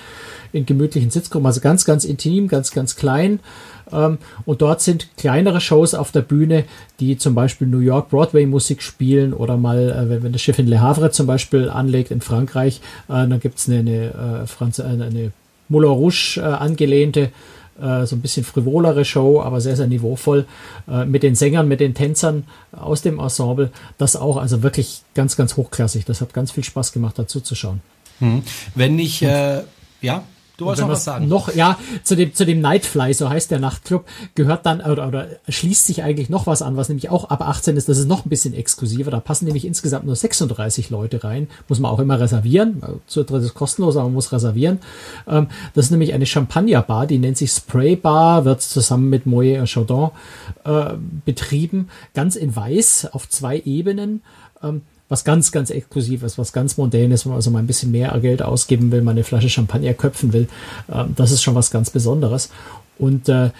[0.53, 1.47] in gemütlichen Sitzgruppen.
[1.47, 3.39] Also ganz, ganz intim, ganz, ganz klein.
[3.91, 6.65] Ähm, und dort sind kleinere Shows auf der Bühne,
[6.99, 10.67] die zum Beispiel New York Broadway Musik spielen oder mal, äh, wenn, das Schiff in
[10.67, 15.31] Le Havre zum Beispiel anlegt in Frankreich, äh, dann gibt's eine, eine, äh, eine,
[15.67, 17.31] Moulin Rouge angelehnte
[17.81, 20.45] äh, so ein bisschen frivolere Show, aber sehr, sehr niveauvoll,
[20.87, 23.71] äh, mit den Sängern, mit den Tänzern aus dem Ensemble.
[23.97, 26.05] Das auch, also wirklich ganz, ganz hochklassig.
[26.05, 27.81] Das hat ganz viel Spaß gemacht, dazu zu schauen.
[28.19, 28.43] Hm.
[28.75, 29.61] Wenn ich, äh,
[30.01, 30.23] ja,
[30.57, 31.27] Du wolltest noch was sagen?
[31.27, 35.27] Noch, ja, zu dem, zu dem Nightfly, so heißt der Nachtclub, gehört dann, oder, oder
[35.49, 37.89] schließt sich eigentlich noch was an, was nämlich auch ab 18 ist.
[37.89, 39.11] Das ist noch ein bisschen exklusiver.
[39.11, 41.49] Da passen nämlich insgesamt nur 36 Leute rein.
[41.67, 42.81] Muss man auch immer reservieren.
[43.07, 44.79] Zutritt ist kostenlos, aber man muss reservieren.
[45.27, 49.65] Ähm, das ist nämlich eine Champagnerbar, die nennt sich Spray Bar, wird zusammen mit Moët
[49.67, 50.11] Chaudon
[50.63, 50.93] äh,
[51.25, 51.89] betrieben.
[52.13, 54.21] Ganz in weiß, auf zwei Ebenen.
[55.07, 58.41] Was ganz, ganz exklusives, was ganz modernes, wenn man also mal ein bisschen mehr Geld
[58.41, 60.47] ausgeben will, mal eine Flasche Champagner köpfen will.
[60.91, 62.49] Ähm, das ist schon was ganz Besonderes.
[62.97, 63.51] Und äh,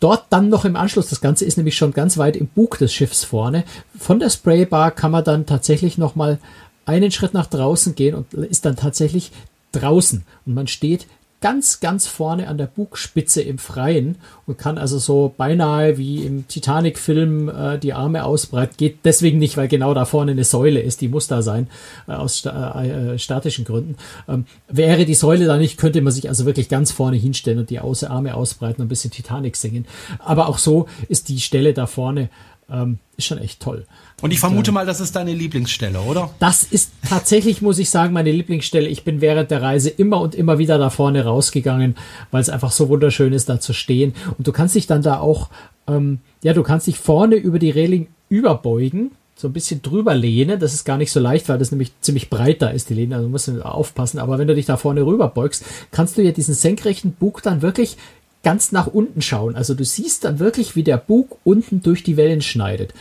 [0.00, 2.92] dort dann noch im Anschluss, das Ganze ist nämlich schon ganz weit im Bug des
[2.92, 3.64] Schiffs vorne.
[3.98, 6.38] Von der Spraybar kann man dann tatsächlich nochmal
[6.84, 9.32] einen Schritt nach draußen gehen und ist dann tatsächlich
[9.72, 10.24] draußen.
[10.46, 11.06] Und man steht
[11.40, 16.48] ganz, ganz vorne an der Bugspitze im Freien und kann also so beinahe wie im
[16.48, 18.74] Titanic-Film äh, die Arme ausbreiten.
[18.76, 21.68] Geht deswegen nicht, weil genau da vorne eine Säule ist, die muss da sein,
[22.08, 23.96] äh, aus sta äh, äh, statischen Gründen.
[24.28, 27.70] Ähm, wäre die Säule da nicht, könnte man sich also wirklich ganz vorne hinstellen und
[27.70, 29.86] die Arme ausbreiten und ein bisschen Titanic singen.
[30.18, 32.30] Aber auch so ist die Stelle da vorne
[32.70, 33.86] ähm, ist schon echt toll.
[34.20, 36.30] Und ich vermute mal, das ist deine Lieblingsstelle, oder?
[36.38, 38.88] Das ist tatsächlich, muss ich sagen, meine Lieblingsstelle.
[38.88, 41.96] Ich bin während der Reise immer und immer wieder da vorne rausgegangen,
[42.30, 44.14] weil es einfach so wunderschön ist, da zu stehen.
[44.36, 45.50] Und du kannst dich dann da auch,
[45.86, 50.58] ähm, ja, du kannst dich vorne über die Reling überbeugen, so ein bisschen drüber lehnen.
[50.58, 53.16] Das ist gar nicht so leicht, weil das nämlich ziemlich breit da ist, die Lehne.
[53.16, 54.18] Also musst du aufpassen.
[54.18, 57.62] Aber wenn du dich da vorne rüber beugst, kannst du ja diesen senkrechten Bug dann
[57.62, 57.96] wirklich
[58.42, 59.56] ganz nach unten schauen.
[59.56, 62.94] Also du siehst dann wirklich, wie der Bug unten durch die Wellen schneidet.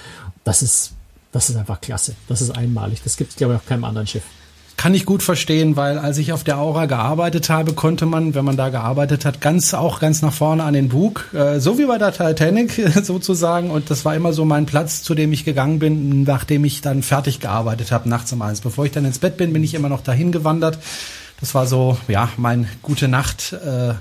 [0.44, 0.94] Das ist,
[1.32, 2.16] das ist einfach klasse.
[2.28, 3.02] Das ist einmalig.
[3.04, 4.24] Das gibt es, glaube ich, auf keinem anderen Schiff.
[4.78, 8.46] Kann ich gut verstehen, weil als ich auf der Aura gearbeitet habe, konnte man, wenn
[8.46, 11.86] man da gearbeitet hat, ganz auch ganz nach vorne an den Bug, äh, so wie
[11.86, 12.72] bei der Titanic
[13.04, 13.72] sozusagen.
[13.72, 17.02] Und das war immer so mein Platz, zu dem ich gegangen bin, nachdem ich dann
[17.02, 18.62] fertig gearbeitet habe, nachts um eins.
[18.62, 20.78] Bevor ich dann ins Bett bin, bin ich immer noch dahin gewandert.
[21.40, 23.54] Das war so, ja, mein gute Nacht.
[23.54, 23.94] Äh,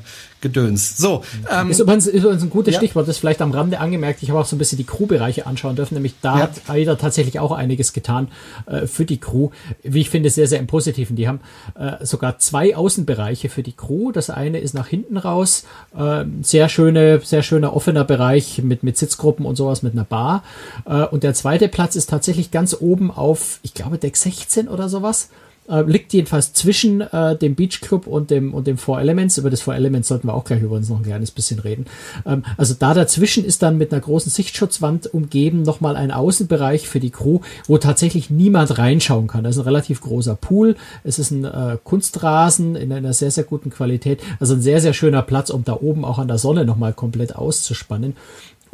[0.42, 0.98] Gedöns.
[0.98, 1.22] So.
[1.50, 2.80] Ähm, ist, übrigens, ist übrigens ein gutes ja.
[2.80, 4.22] Stichwort, das ist vielleicht am Rande angemerkt.
[4.22, 6.42] Ich habe auch so ein bisschen die Crew-Bereiche anschauen dürfen, nämlich da ja.
[6.42, 8.28] hat AIDA tatsächlich auch einiges getan
[8.66, 9.50] äh, für die Crew.
[9.82, 11.16] Wie ich finde, sehr, sehr im Positiven.
[11.16, 11.40] Die haben
[11.74, 14.12] äh, sogar zwei Außenbereiche für die Crew.
[14.12, 15.64] Das eine ist nach hinten raus,
[15.98, 20.44] äh, sehr schöne, sehr schöner offener Bereich mit, mit Sitzgruppen und sowas, mit einer Bar.
[20.84, 24.88] Äh, und der zweite Platz ist tatsächlich ganz oben auf, ich glaube, Deck 16 oder
[24.90, 25.30] sowas
[25.68, 29.38] äh, liegt jedenfalls zwischen äh, dem Beach Club und dem und dem Four Elements.
[29.38, 31.86] Über das Four Elements sollten wir auch gleich übrigens noch ein kleines bisschen reden.
[32.24, 37.00] Ähm, also da dazwischen ist dann mit einer großen Sichtschutzwand umgeben nochmal ein Außenbereich für
[37.00, 39.44] die Crew, wo tatsächlich niemand reinschauen kann.
[39.44, 40.76] Das ist ein relativ großer Pool.
[41.04, 44.20] Es ist ein äh, Kunstrasen in einer sehr, sehr guten Qualität.
[44.40, 47.36] Also ein sehr, sehr schöner Platz, um da oben auch an der Sonne nochmal komplett
[47.36, 48.16] auszuspannen.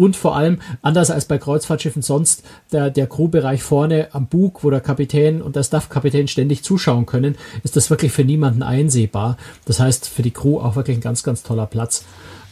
[0.03, 4.71] Und vor allem, anders als bei Kreuzfahrtschiffen sonst, der, der Crewbereich vorne am Bug, wo
[4.71, 9.37] der Kapitän und der Staffkapitän ständig zuschauen können, ist das wirklich für niemanden einsehbar.
[9.65, 12.05] Das heißt, für die Crew auch wirklich ein ganz, ganz toller Platz.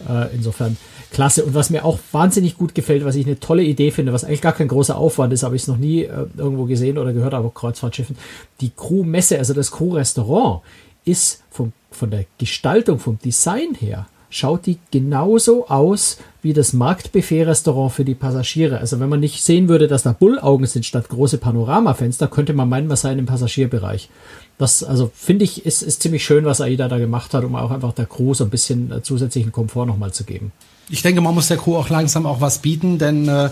[0.08, 0.76] Äh, insofern
[1.10, 1.44] klasse.
[1.44, 4.42] Und was mir auch wahnsinnig gut gefällt, was ich eine tolle Idee finde, was eigentlich
[4.42, 7.34] gar kein großer Aufwand ist, habe ich es noch nie äh, irgendwo gesehen oder gehört,
[7.34, 8.16] aber Kreuzfahrtschiffen,
[8.60, 10.62] die Crewmesse, also das Crew-Restaurant,
[11.04, 17.92] ist von, von der Gestaltung, vom Design her, schaut die genauso aus wie das Marktbuffet-Restaurant
[17.92, 18.78] für die Passagiere.
[18.78, 22.68] Also wenn man nicht sehen würde, dass da Bullaugen sind statt große Panoramafenster, könnte man
[22.68, 24.08] meinen, was sei im Passagierbereich.
[24.56, 27.70] Das, also finde ich, ist, ist ziemlich schön, was AIDA da gemacht hat, um auch
[27.70, 30.52] einfach der Crew so ein bisschen äh, zusätzlichen Komfort nochmal zu geben.
[30.88, 33.50] Ich denke, man muss der Crew auch langsam auch was bieten, denn äh,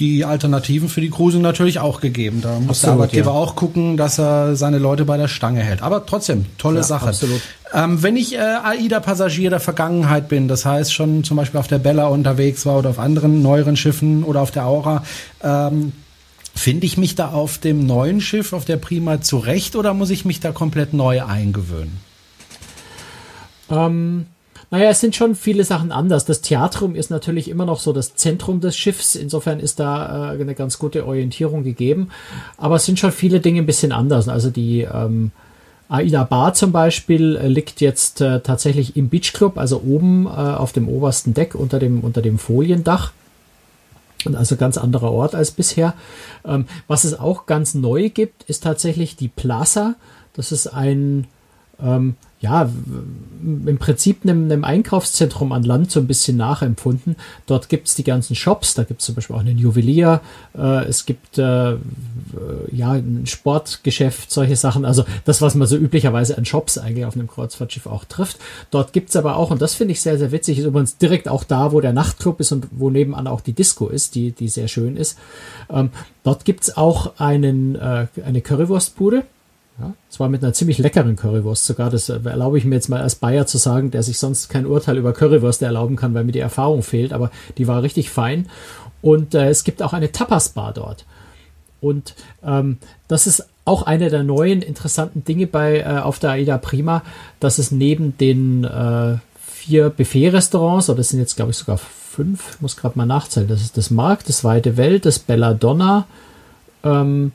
[0.00, 2.40] die Alternativen für die Crew sind natürlich auch gegeben.
[2.40, 3.36] Da muss absolut, der Arbeitgeber ja.
[3.36, 5.82] auch gucken, dass er seine Leute bei der Stange hält.
[5.82, 7.08] Aber trotzdem, tolle ja, Sache.
[7.08, 7.40] Absolut.
[7.72, 11.78] Ähm, wenn ich äh, AIDA-Passagier der Vergangenheit bin, das heißt schon zum Beispiel auf der
[11.78, 15.04] Bella unterwegs war oder auf anderen neueren Schiffen oder auf der Aura,
[15.42, 15.92] ähm,
[16.52, 20.24] Finde ich mich da auf dem neuen Schiff, auf der Prima zurecht oder muss ich
[20.24, 21.98] mich da komplett neu eingewöhnen?
[23.70, 24.26] Ähm,
[24.70, 26.24] naja, es sind schon viele Sachen anders.
[26.24, 29.16] Das Theatrum ist natürlich immer noch so das Zentrum des Schiffs.
[29.16, 32.10] Insofern ist da äh, eine ganz gute Orientierung gegeben.
[32.56, 34.28] Aber es sind schon viele Dinge ein bisschen anders.
[34.28, 35.32] Also die ähm,
[35.88, 40.30] Aida Bar zum Beispiel äh, liegt jetzt äh, tatsächlich im Beach Club, also oben äh,
[40.30, 43.10] auf dem obersten Deck unter dem, unter dem Foliendach.
[44.24, 45.94] Und also ganz anderer Ort als bisher.
[46.44, 49.96] Ähm, was es auch ganz neu gibt, ist tatsächlich die Plaza.
[50.34, 51.26] Das ist ein
[51.82, 52.70] ähm, ja,
[53.42, 57.16] im Prinzip einem, einem, Einkaufszentrum an Land so ein bisschen nachempfunden.
[57.46, 60.22] Dort gibt's die ganzen Shops, da gibt's zum Beispiel auch einen Juwelier,
[60.56, 61.76] äh, es gibt äh,
[62.72, 64.86] ja ein Sportgeschäft, solche Sachen.
[64.86, 68.38] Also das, was man so üblicherweise an Shops eigentlich auf einem Kreuzfahrtschiff auch trifft.
[68.70, 71.44] Dort gibt's aber auch, und das finde ich sehr, sehr witzig, ist übrigens direkt auch
[71.44, 74.68] da, wo der Nachtclub ist und wo nebenan auch die Disco ist, die, die sehr
[74.68, 75.18] schön ist.
[75.68, 75.90] Ähm,
[76.24, 79.24] dort gibt's auch einen, äh, eine Currywurstbude
[79.80, 81.90] Ja, zwar mit einer ziemlich leckeren Currywurst sogar.
[81.90, 84.98] Das erlaube ich mir jetzt mal als Bayer zu sagen, der sich sonst kein Urteil
[84.98, 87.12] über Currywürste erlauben kann, weil mir die Erfahrung fehlt.
[87.12, 88.46] Aber die war richtig fein.
[89.00, 91.06] Und äh, es gibt auch eine Tapas-Bar dort.
[91.80, 92.14] Und
[92.44, 97.02] ähm, das ist auch eine der neuen interessanten Dinge bei äh, auf der Aida Prima,
[97.38, 102.60] dass es neben den äh, vier Buffet-Restaurants, oder das sind jetzt glaube ich sogar fünf,
[102.60, 106.06] muss gerade mal nachzählen, das ist das Markt, das Weite Welt, das Belladonna,
[106.82, 107.32] ähm,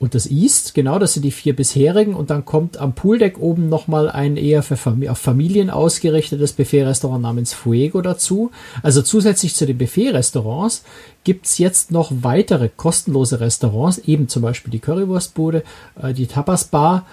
[0.00, 2.14] und das East, genau, das sind die vier bisherigen.
[2.14, 7.20] Und dann kommt am Pooldeck oben nochmal ein eher für Fam auf Familien ausgerichtetes Buffet-Restaurant
[7.20, 8.50] namens Fuego dazu.
[8.82, 10.84] Also zusätzlich zu den Buffet-Restaurants
[11.22, 15.64] gibt's jetzt noch weitere kostenlose Restaurants, eben zum Beispiel die Currywurstbude,
[16.02, 17.04] äh, die Tapas-Bar.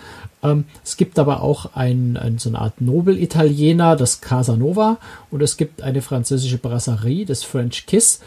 [0.41, 4.97] Ähm, es gibt aber auch ein, ein, so eine Art Nobel-Italiener, das Casanova.
[5.29, 8.21] Und es gibt eine französische Brasserie, das French Kiss,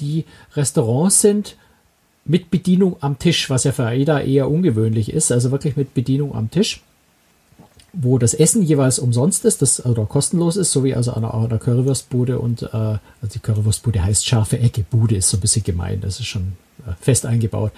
[0.00, 0.24] die
[0.56, 1.54] Restaurants sind,
[2.24, 6.34] mit Bedienung am Tisch, was ja für AIDA eher ungewöhnlich ist, also wirklich mit Bedienung
[6.34, 6.82] am Tisch,
[7.92, 11.58] wo das Essen jeweils umsonst ist, das oder kostenlos ist, so wie also an einer,
[11.58, 13.00] Currywurstbude und äh, also
[13.34, 16.52] die Currywurstbude heißt scharfe Ecke, Bude ist so ein bisschen gemein, das ist schon
[16.86, 17.72] äh, fest eingebaut.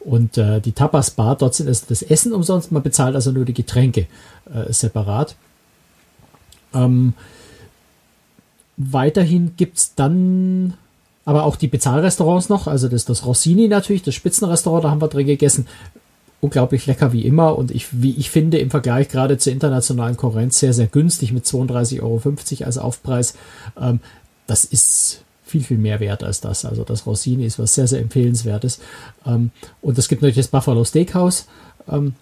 [0.00, 3.44] Und äh, die Tapas Bar, dort sind es das Essen umsonst, man bezahlt also nur
[3.44, 4.06] die Getränke
[4.52, 5.36] äh, separat.
[6.72, 7.14] Ähm,
[8.76, 10.74] weiterhin gibt's dann
[11.24, 15.08] aber auch die Bezahlrestaurants noch, also das, das Rossini natürlich, das Spitzenrestaurant, da haben wir
[15.08, 15.66] drin gegessen.
[16.40, 20.58] Unglaublich lecker wie immer und ich, wie ich finde, im Vergleich gerade zur internationalen Konkurrenz
[20.58, 23.34] sehr, sehr günstig mit 32,50 Euro als Aufpreis.
[23.80, 24.00] Ähm,
[24.46, 26.66] das ist viel, viel mehr wert als das.
[26.66, 28.80] Also das Rossini ist was sehr, sehr empfehlenswertes.
[29.24, 31.46] Ähm, und es gibt natürlich das Buffalo Steakhouse.
[31.88, 32.14] Ähm,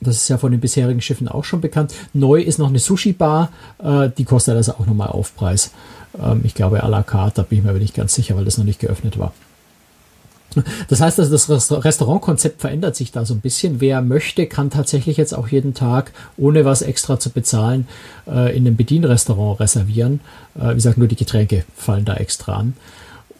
[0.00, 1.94] das ist ja von den bisherigen Schiffen auch schon bekannt.
[2.12, 3.50] Neu ist noch eine Sushi-Bar,
[3.82, 5.70] äh, die kostet also auch nochmal Aufpreis.
[6.20, 8.44] Ähm, ich glaube à la carte, da bin ich mir aber nicht ganz sicher, weil
[8.44, 9.32] das noch nicht geöffnet war.
[10.88, 13.80] Das heißt also, das Restaurantkonzept verändert sich da so ein bisschen.
[13.80, 17.88] Wer möchte, kann tatsächlich jetzt auch jeden Tag, ohne was extra zu bezahlen,
[18.26, 20.20] äh, in einem Bedienrestaurant reservieren.
[20.56, 22.74] Äh, wie gesagt, nur die Getränke fallen da extra an.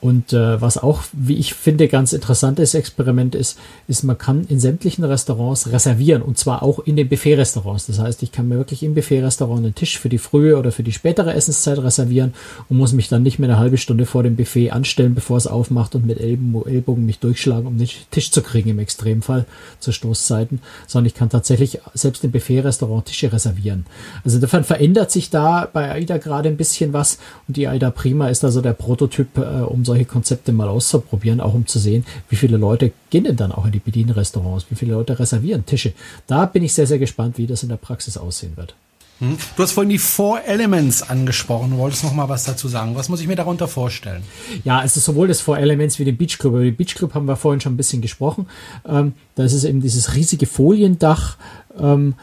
[0.04, 4.60] Und äh, was auch, wie ich finde, ganz interessantes Experiment ist, ist, man kann in
[4.60, 7.86] sämtlichen Restaurants reservieren und zwar auch in den Buffet-Restaurants.
[7.86, 10.82] Das heißt, ich kann mir wirklich im Buffet-Restaurant einen Tisch für die frühe oder für
[10.82, 12.34] die spätere Essenszeit reservieren
[12.68, 15.46] und muss mich dann nicht mehr eine halbe Stunde vor dem Buffet anstellen, bevor es
[15.46, 19.46] aufmacht und mit Ellbogen mich durchschlagen, um den Tisch zu kriegen im Extremfall
[19.80, 23.86] zur Stoßzeiten, sondern ich kann tatsächlich selbst im Buffet-Restaurant Tische reservieren.
[24.22, 27.16] Also insofern verändert sich da bei AIDA gerade ein bisschen was
[27.48, 31.40] und die AIDA Prima ist also der Prototyp, äh, um solche solche Konzepte mal auszuprobieren,
[31.40, 34.74] auch um zu sehen, wie viele Leute gehen denn dann auch in die Bedienrestaurants, wie
[34.74, 35.92] viele Leute reservieren Tische.
[36.26, 38.74] Da bin ich sehr, sehr gespannt, wie das in der Praxis aussehen wird.
[39.20, 39.38] Hm?
[39.56, 41.70] Du hast vorhin die Four Elements angesprochen.
[41.70, 42.96] Du wolltest noch mal was dazu sagen.
[42.96, 44.24] Was muss ich mir darunter vorstellen?
[44.64, 46.54] Ja, es ist sowohl das Four Elements wie den Beach Club.
[46.54, 48.48] Über den Beach Club haben wir vorhin schon ein bisschen gesprochen.
[48.84, 51.36] Ähm, da ist es eben dieses riesige Foliendach.
[51.78, 52.14] Ähm,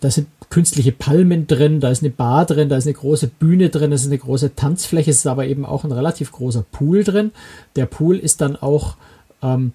[0.00, 3.70] da sind künstliche Palmen drin, da ist eine Bar drin, da ist eine große Bühne
[3.70, 7.04] drin, da ist eine große Tanzfläche, es ist aber eben auch ein relativ großer Pool
[7.04, 7.32] drin.
[7.76, 8.96] Der Pool ist dann auch,
[9.42, 9.72] ähm,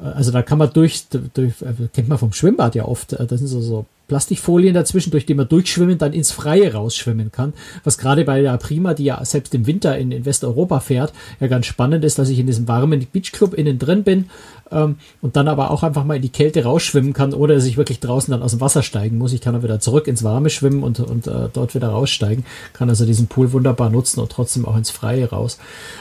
[0.00, 3.26] äh, also da kann man durch, durch äh, kennt man vom Schwimmbad ja oft, äh,
[3.26, 7.54] das sind so, so Plastikfolien dazwischen, durch die man durchschwimmen, dann ins Freie rausschwimmen kann.
[7.82, 11.46] Was gerade bei der Prima, die ja selbst im Winter in, in Westeuropa fährt, ja
[11.46, 14.26] ganz spannend ist, dass ich in diesem warmen Beachclub innen drin bin
[14.70, 17.78] ähm, und dann aber auch einfach mal in die Kälte rausschwimmen kann, oder dass ich
[17.78, 19.32] wirklich draußen dann aus dem Wasser steigen muss.
[19.32, 22.44] Ich kann dann wieder zurück ins Warme schwimmen und, und äh, dort wieder raussteigen.
[22.74, 25.58] Kann also diesen Pool wunderbar nutzen und trotzdem auch ins Freie raus.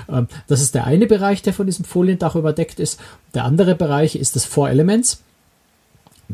[0.09, 2.99] Ähm, das ist der eine Bereich, der von diesem Foliendach überdeckt ist.
[3.33, 5.21] Der andere Bereich ist das Four Elements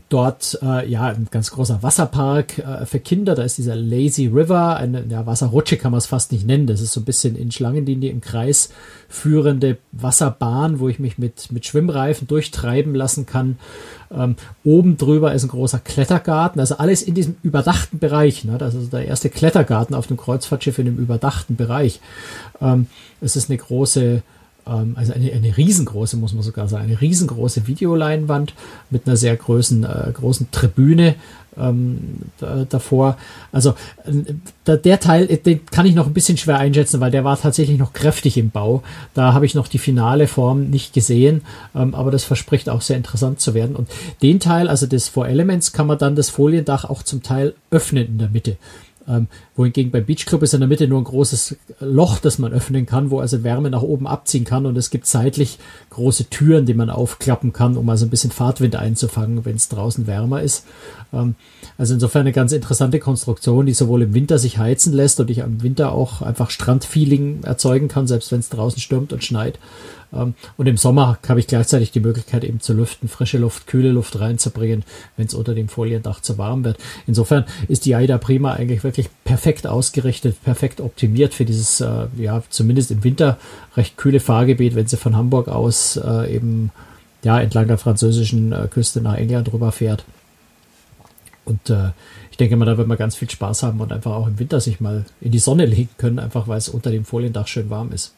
[0.09, 3.35] dort äh, ja ein ganz großer Wasserpark äh, für Kinder.
[3.35, 6.67] Da ist dieser Lazy River, eine ja, Wasserrutsche kann man es fast nicht nennen.
[6.67, 8.69] Das ist so ein bisschen in Schlangenlinie im Kreis
[9.09, 13.57] führende Wasserbahn, wo ich mich mit, mit Schwimmreifen durchtreiben lassen kann.
[14.11, 18.43] Ähm, oben drüber ist ein großer Klettergarten, also alles in diesem überdachten Bereich.
[18.43, 18.57] Ne?
[18.57, 21.99] Das ist der erste Klettergarten auf dem Kreuzfahrtschiff in dem überdachten Bereich.
[22.61, 22.87] Ähm,
[23.21, 24.21] es ist eine große
[24.69, 28.53] ähm, also eine, eine riesengroße, muss man sogar sagen, eine riesengroße Videoleinwand
[28.89, 31.15] mit einer sehr großen, äh, großen Tribüne
[31.59, 32.21] ähm,
[32.69, 33.17] davor.
[33.51, 33.73] Also
[34.05, 37.39] äh, der Teil, äh, den kann ich noch ein bisschen schwer einschätzen, weil der war
[37.39, 38.83] tatsächlich noch kräftig im Bau.
[39.13, 41.41] Da habe ich noch die finale Form nicht gesehen,
[41.75, 43.75] ähm, aber das verspricht auch sehr interessant zu werden.
[43.75, 43.89] Und
[44.21, 48.07] den Teil, also des Four Elements, kann man dann das Foliendach auch zum Teil öffnen
[48.07, 48.57] in der Mitte.
[49.07, 52.51] Ähm, wohingegen beim Beach Club ist in der Mitte nur ein großes Loch, das man
[52.51, 55.59] öffnen kann, wo also Wärme nach oben abziehen kann und es gibt seitlich
[55.91, 60.07] große Türen, die man aufklappen kann, um also ein bisschen Fahrtwind einzufangen, wenn es draußen
[60.07, 60.65] wärmer ist.
[61.13, 61.35] Ähm,
[61.77, 65.39] also insofern eine ganz interessante Konstruktion, die sowohl im Winter sich heizen lässt und ich
[65.39, 69.59] im Winter auch einfach Strandfeeling erzeugen kann, selbst wenn es draußen stürmt und schneit.
[70.13, 73.91] Ähm, und im Sommer habe ich gleichzeitig die Möglichkeit eben zu lüften, frische Luft, kühle
[73.91, 74.83] Luft reinzubringen,
[75.15, 76.77] wenn es unter dem Foliendach zu warm wird.
[77.05, 82.41] Insofern ist die AIDA Prima eigentlich wirklich perfekt ausgerichtet, perfekt optimiert für dieses, äh, ja,
[82.49, 83.37] zumindest im Winter
[83.75, 86.71] recht kühle Fahrgebiet, wenn sie von Hamburg aus äh, eben
[87.23, 90.05] ja, entlang der französischen äh, Küste nach England rüber fährt.
[91.47, 91.91] Und äh,
[92.29, 94.59] ich denke mal, da wird man ganz viel Spaß haben und einfach auch im Winter
[94.59, 97.93] sich mal in die Sonne legen können, einfach weil es unter dem Foliendach schön warm
[97.93, 98.16] ist.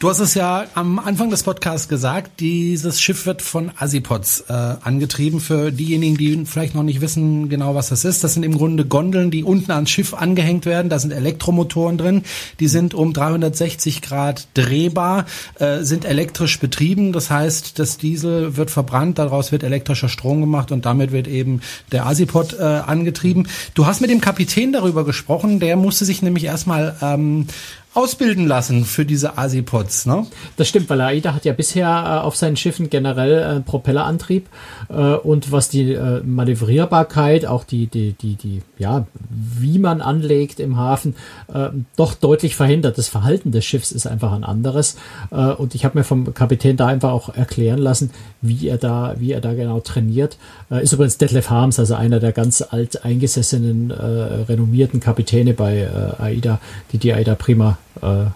[0.00, 4.52] Du hast es ja am Anfang des Podcasts gesagt, dieses Schiff wird von Asipods äh,
[4.52, 5.40] angetrieben.
[5.40, 8.84] Für diejenigen, die vielleicht noch nicht wissen genau, was das ist, das sind im Grunde
[8.84, 10.88] Gondeln, die unten ans Schiff angehängt werden.
[10.90, 12.22] Da sind Elektromotoren drin.
[12.60, 15.26] Die sind um 360 Grad drehbar,
[15.58, 17.12] äh, sind elektrisch betrieben.
[17.12, 21.60] Das heißt, das Diesel wird verbrannt, daraus wird elektrischer Strom gemacht und damit wird eben
[21.92, 23.48] der Asipod äh, angetrieben.
[23.74, 25.60] Du hast mit dem Kapitän darüber gesprochen.
[25.60, 27.46] Der musste sich nämlich erstmal ähm,
[27.94, 30.26] ausbilden lassen für diese Asipods, ne?
[30.56, 34.48] Das stimmt, weil AIDA hat ja bisher äh, auf seinen Schiffen generell äh, Propellerantrieb
[34.88, 40.58] äh, und was die äh, Manövrierbarkeit, auch die, die, die, die, ja, wie man anlegt
[40.58, 41.14] im Hafen,
[41.52, 42.98] äh, doch deutlich verhindert.
[42.98, 44.96] Das Verhalten des Schiffs ist einfach ein anderes
[45.30, 48.10] äh, und ich habe mir vom Kapitän da einfach auch erklären lassen,
[48.46, 50.38] wie er da, wie er da genau trainiert.
[50.70, 55.78] Äh, ist übrigens Detlef Harms, also einer der ganz alt eingesessenen, äh, renommierten Kapitäne bei
[55.78, 56.60] äh, AIDA,
[56.92, 58.26] die die AIDA prima äh,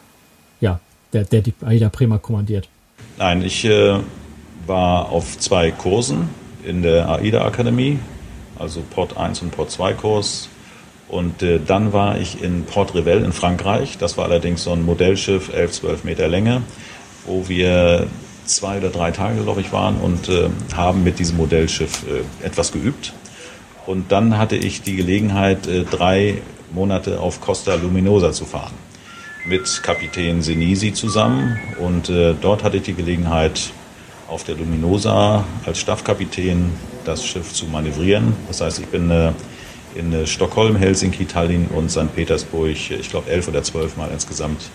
[0.61, 0.81] ja,
[1.13, 2.69] der, der die AIDA Prima kommandiert?
[3.19, 3.99] Nein, ich äh,
[4.67, 6.29] war auf zwei Kursen
[6.65, 7.99] in der AIDA Akademie,
[8.59, 10.49] also Port 1 und Port 2 Kurs.
[11.09, 13.97] Und äh, dann war ich in Port Revel in Frankreich.
[13.97, 16.63] Das war allerdings so ein Modellschiff, 11, 12 Meter Länge,
[17.25, 18.07] wo wir
[18.49, 22.73] zwei oder drei Tage, glaube ich, waren und äh, haben mit diesem Modellschiff äh, etwas
[22.73, 23.13] geübt.
[23.87, 28.75] Und dann hatte ich die Gelegenheit, äh, drei Monate auf Costa Luminosa zu fahren
[29.47, 33.71] mit Kapitän Senisi zusammen und äh, dort hatte ich die Gelegenheit,
[34.29, 36.71] auf der Luminosa als Staffkapitän
[37.07, 38.35] das Schiff zu manövrieren.
[38.47, 39.33] Das heißt, ich bin äh,
[39.95, 42.15] in äh, Stockholm, Helsinki, Tallinn und St.
[42.15, 44.71] Petersburg, ich glaube elf oder zwölf Mal insgesamt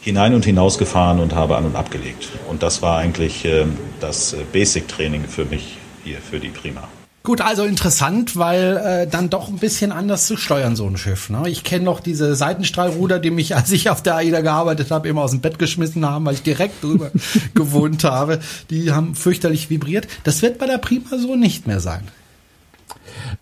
[0.00, 2.28] hinein und hinaus gefahren und habe an und abgelegt.
[2.48, 3.66] Und das war eigentlich äh,
[4.00, 6.88] das äh, Basic-Training für mich hier für die Prima.
[7.22, 11.28] Gut, also interessant, weil äh, dann doch ein bisschen anders zu steuern, so ein Schiff.
[11.28, 11.42] Ne?
[11.48, 15.22] Ich kenne noch diese Seitenstrahlruder, die mich, als ich auf der AIDA gearbeitet habe, immer
[15.22, 17.10] aus dem Bett geschmissen haben, weil ich direkt drüber
[17.54, 18.40] gewohnt habe.
[18.70, 20.08] Die haben fürchterlich vibriert.
[20.24, 22.08] Das wird bei der Prima so nicht mehr sein.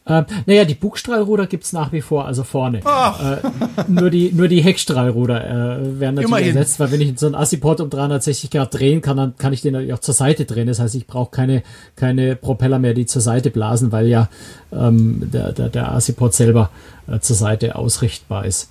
[0.04, 2.78] Äh, naja, die Bugstrahlruder gibt's nach wie vor, also vorne.
[2.78, 3.36] Äh,
[3.88, 6.56] nur die, nur die Heckstrahlruder äh, werden natürlich Immerhin.
[6.56, 9.62] ersetzt, weil wenn ich so einen Assiport um 360 Grad drehen kann, dann kann ich
[9.62, 10.66] den natürlich auch zur Seite drehen.
[10.66, 11.62] Das heißt, ich brauche keine,
[11.96, 14.28] keine Propeller mehr, die zur Seite blasen, weil ja
[14.72, 16.70] ähm, der, der, der Assiport selber
[17.06, 18.70] äh, zur Seite ausrichtbar ist.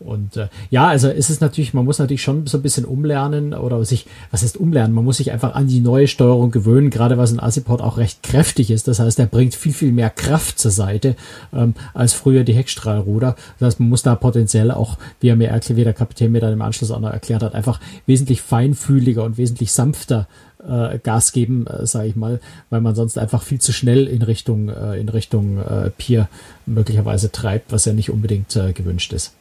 [0.00, 3.52] Und äh, ja, also es ist natürlich, man muss natürlich schon so ein bisschen umlernen
[3.52, 4.94] oder sich, was heißt umlernen?
[4.94, 7.98] Man muss sich einfach an die neue Steuerung gewöhnen, gerade weil so ein Assiport auch
[7.98, 8.88] recht kräftig ist.
[8.88, 11.16] Das heißt, er bringt viel, viel mehr Kraft zur Seite
[11.52, 13.36] ähm, als früher die Heckstrahlruder.
[13.58, 16.40] Das heißt, man muss da potenziell auch, wie er mir erklärt, wie der Kapitän mir
[16.40, 20.26] dann im Anschluss auch noch erklärt hat, einfach wesentlich feinfühliger und wesentlich sanfter
[20.66, 24.22] äh, Gas geben, äh, sage ich mal, weil man sonst einfach viel zu schnell in
[24.22, 26.28] Richtung äh, in Richtung äh, Pier
[26.64, 29.34] möglicherweise treibt, was ja nicht unbedingt äh, gewünscht ist.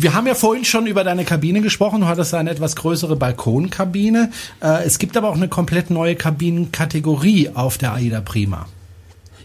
[0.00, 2.02] Wir haben ja vorhin schon über deine Kabine gesprochen.
[2.02, 4.30] Du hattest eine etwas größere Balkonkabine.
[4.62, 8.68] Äh, es gibt aber auch eine komplett neue Kabinenkategorie auf der AIDA Prima.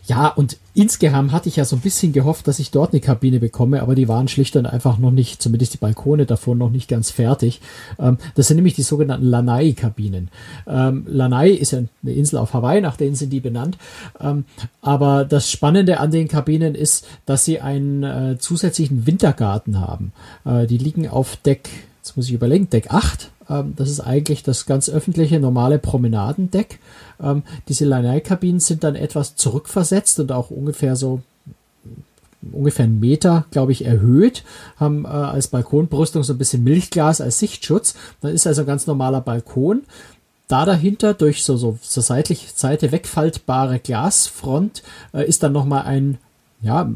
[0.06, 3.40] Ja, und insgeheim hatte ich ja so ein bisschen gehofft, dass ich dort eine Kabine
[3.40, 6.88] bekomme, aber die waren schlicht und einfach noch nicht, zumindest die Balkone davor noch nicht
[6.88, 7.62] ganz fertig.
[8.00, 10.30] Ähm, das sind nämlich die sogenannten Lanai-Kabinen.
[10.68, 13.78] Ähm, Lanai ist ja eine Insel auf Hawaii, nach denen sind die benannt.
[14.20, 14.46] Ähm,
[14.82, 20.12] aber das Spannende an den Kabinen ist, dass sie einen äh, zusätzlichen Wintergarten haben.
[20.46, 21.70] Äh, die liegen auf Deck,
[22.02, 26.80] jetzt muss ich überlegen, Deck 8 ähm, das ist eigentlich das ganz öffentliche, normale Promenadendeck.
[27.22, 31.22] Ähm, diese Lanai-Kabinen sind dann etwas zurückversetzt und auch ungefähr so
[32.52, 34.44] ungefähr einen Meter, glaube ich, erhöht,
[34.78, 37.96] haben äh, als Balkonbrüstung so ein bisschen Milchglas als Sichtschutz.
[38.22, 39.84] Dann ist also ein ganz normaler Balkon.
[40.48, 46.18] Da dahinter durch so, so zur seitlich Seite wegfaltbare Glasfront äh, ist dann nochmal ein,
[46.62, 46.90] ja,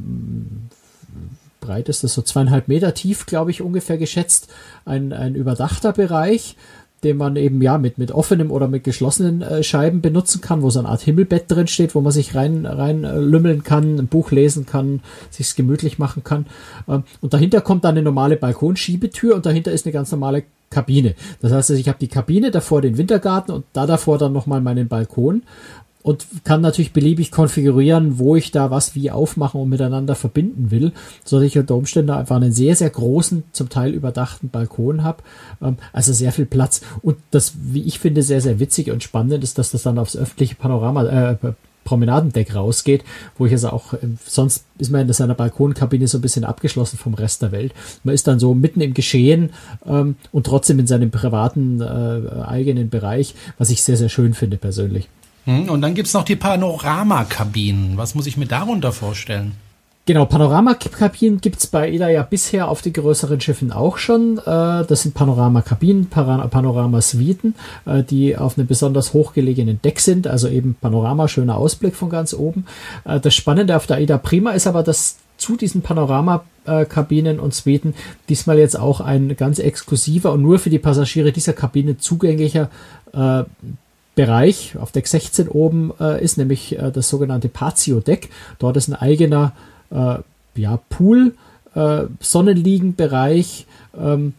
[1.67, 4.47] breit ist das so zweieinhalb Meter tief, glaube ich, ungefähr geschätzt,
[4.85, 6.55] ein, ein überdachter Bereich,
[7.03, 10.69] den man eben ja mit, mit offenem oder mit geschlossenen äh, Scheiben benutzen kann, wo
[10.69, 14.07] so eine Art Himmelbett drin steht, wo man sich rein, rein äh, lümmeln kann, ein
[14.07, 16.47] Buch lesen kann, sich's gemütlich machen kann.
[16.87, 21.15] Ähm, und dahinter kommt dann eine normale Balkonschiebetür und dahinter ist eine ganz normale Kabine.
[21.41, 24.87] Das heißt, ich habe die Kabine davor den Wintergarten und da davor dann nochmal meinen
[24.87, 25.43] Balkon
[26.07, 30.93] und kann natürlich beliebig konfigurieren, wo ich da was wie aufmachen und miteinander verbinden will,
[31.25, 35.21] so dass ich unter Umständen einfach einen sehr, sehr großen, zum Teil überdachten Balkon habe.
[35.61, 36.79] Ähm, also sehr viel Platz.
[37.01, 40.15] Und das, wie ich finde, sehr, sehr witzig und spannend ist, dass das dann aufs
[40.15, 41.35] öffentliche Panorama, äh,
[41.83, 43.03] Promenadendeck rausgeht,
[43.37, 46.97] wo ich also auch, ähm, sonst ist man in seiner Balkonkabine so ein bisschen abgeschlossen
[46.97, 47.73] vom Rest der Welt.
[48.05, 49.49] Man ist dann so mitten im Geschehen
[49.85, 54.55] ähm, und trotzdem in seinem privaten äh, eigenen Bereich, was ich sehr, sehr schön finde
[54.55, 55.09] persönlich.
[55.47, 57.95] Hm, und dann gibt's noch die Panoramakabinen.
[57.95, 59.53] Was muss ich mir darunter vorstellen?
[60.05, 64.39] Genau, Panoramakabinen gibt's bei EDA ja bisher auf den größeren Schiffen auch schon.
[64.39, 70.75] Äh, das sind Panoramakabinen, Panoramasuiten, äh, die auf einem besonders hochgelegenen Deck sind, also eben
[70.79, 72.65] Panorama, schöner Ausblick von ganz oben.
[73.05, 77.93] Äh, das Spannende auf der AIDA Prima ist aber, dass zu diesen Panoramakabinen und Suiten
[78.27, 82.69] diesmal jetzt auch ein ganz exklusiver und nur für die Passagiere dieser Kabine zugänglicher
[84.17, 88.29] Bereich auf Deck 16 oben ist, nämlich das sogenannte Patio-Deck.
[88.57, 89.53] Dort ist ein eigener
[89.91, 90.17] äh,
[90.55, 91.35] ja, Pool,
[91.75, 93.65] äh, Sonnenliegenbereich
[93.97, 94.33] ähm,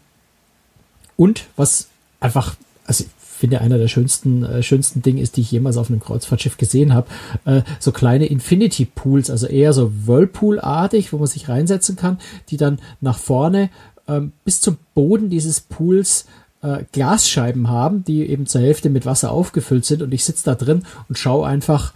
[1.17, 1.89] und was
[2.21, 5.91] einfach, also ich finde einer der schönsten äh, schönsten Dinge ist, die ich jemals auf
[5.91, 7.09] einem Kreuzfahrtschiff gesehen habe,
[7.45, 12.19] äh, so kleine Infinity Pools, also eher so Whirlpool-artig, wo man sich reinsetzen kann,
[12.51, 13.71] die dann nach vorne
[14.09, 16.27] ähm, bis zum Boden dieses Pools
[16.63, 20.55] äh, Glasscheiben haben, die eben zur Hälfte mit Wasser aufgefüllt sind und ich sitze da
[20.55, 21.93] drin und schaue einfach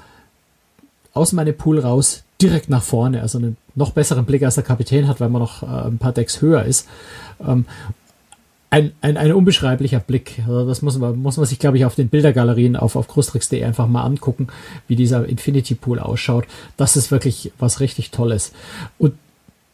[1.15, 5.09] aus meinem Pool raus direkt nach vorne, also einen noch besseren Blick als der Kapitän
[5.09, 6.89] hat, weil man noch äh, ein paar Decks höher ist.
[7.47, 7.67] Ähm,
[8.71, 10.43] ein, ein, ein unbeschreiblicher Blick.
[10.47, 13.63] Also das muss man, muss man sich, glaube ich, auf den Bildergalerien auf, auf Crustrix.de
[13.63, 14.49] einfach mal angucken,
[14.89, 16.47] wie dieser Infinity Pool ausschaut.
[16.79, 18.53] Das ist wirklich was richtig Tolles.
[18.99, 19.13] Und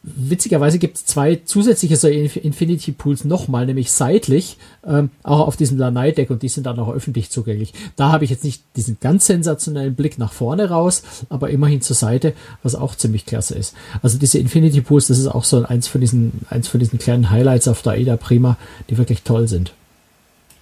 [0.01, 5.77] Witzigerweise gibt es zwei zusätzliche so Infinity Pools nochmal, nämlich seitlich, ähm, auch auf diesem
[5.77, 7.73] Lanai Deck und die sind dann auch öffentlich zugänglich.
[7.97, 11.97] Da habe ich jetzt nicht diesen ganz sensationellen Blick nach vorne raus, aber immerhin zur
[11.97, 12.33] Seite,
[12.63, 13.75] was auch ziemlich klasse ist.
[14.01, 17.29] Also diese Infinity Pools, das ist auch so eins von diesen, eins von diesen kleinen
[17.29, 18.57] Highlights auf der AIDA Prima,
[18.89, 19.73] die wirklich toll sind.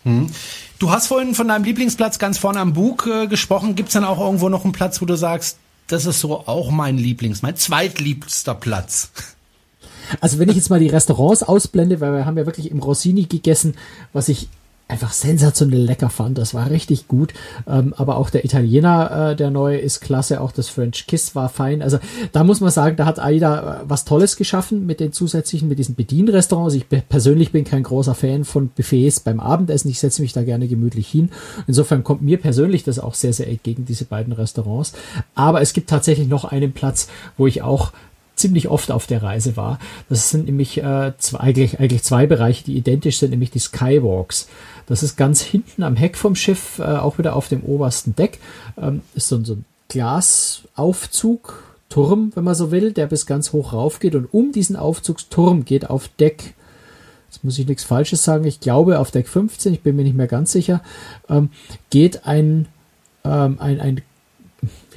[0.04, 0.28] Hm.
[0.80, 3.76] Du hast vorhin von deinem Lieblingsplatz ganz vorne am Bug äh, gesprochen.
[3.76, 5.58] Gibt es dann auch irgendwo noch einen Platz, wo du sagst,
[5.88, 9.12] das ist so auch mein Lieblings, mein zweitliebster Platz.
[10.22, 13.24] Also wenn ich jetzt mal die Restaurants ausblende, weil wir haben ja wirklich im Rossini
[13.24, 13.76] gegessen,
[14.14, 14.48] was ich
[14.88, 16.38] einfach sensationell lecker fand.
[16.38, 17.34] Das war richtig gut.
[17.68, 20.40] Ähm, aber auch der Italiener, äh, der neue, ist klasse.
[20.42, 21.82] Auch das French Kiss war fein.
[21.82, 22.00] Also
[22.32, 25.80] da muss man sagen, da hat AIDA äh, was Tolles geschaffen mit den zusätzlichen, mit
[25.80, 26.76] diesen Bedienrestaurants.
[26.76, 29.90] Ich persönlich bin kein großer Fan von Buffets beim Abendessen.
[29.90, 31.30] Ich setze mich da gerne gemütlich hin.
[31.68, 34.94] Insofern kommt mir persönlich das auch sehr, sehr entgegen, diese beiden Restaurants.
[35.36, 37.92] Aber es gibt tatsächlich noch einen Platz, wo ich auch
[38.38, 39.80] ziemlich oft auf der Reise war.
[40.10, 44.48] Das sind nämlich äh, zwei, eigentlich, eigentlich zwei Bereiche, die identisch sind, nämlich die Skywalks.
[44.86, 48.40] Das ist ganz hinten am Heck vom Schiff, äh, auch wieder auf dem obersten Deck.
[48.82, 53.74] Ähm, ist so, so ein Glasaufzug, Turm, wenn man so will, der bis ganz hoch
[53.74, 54.16] rauf geht.
[54.16, 56.54] Und um diesen Aufzugsturm geht auf Deck,
[57.30, 60.16] jetzt muss ich nichts Falsches sagen, ich glaube auf Deck 15, ich bin mir nicht
[60.16, 60.82] mehr ganz sicher,
[61.30, 61.50] ähm,
[61.90, 62.68] geht ein,
[63.24, 64.02] ähm, ein, ein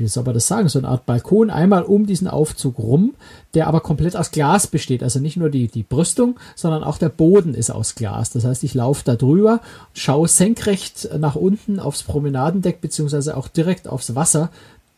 [0.01, 3.15] wie soll man das sagen, so eine Art Balkon einmal um diesen Aufzug rum,
[3.55, 5.03] der aber komplett aus Glas besteht.
[5.03, 8.31] Also nicht nur die, die Brüstung, sondern auch der Boden ist aus Glas.
[8.31, 9.61] Das heißt, ich laufe da drüber,
[9.93, 14.51] schaue senkrecht nach unten aufs Promenadendeck, beziehungsweise auch direkt aufs Wasser,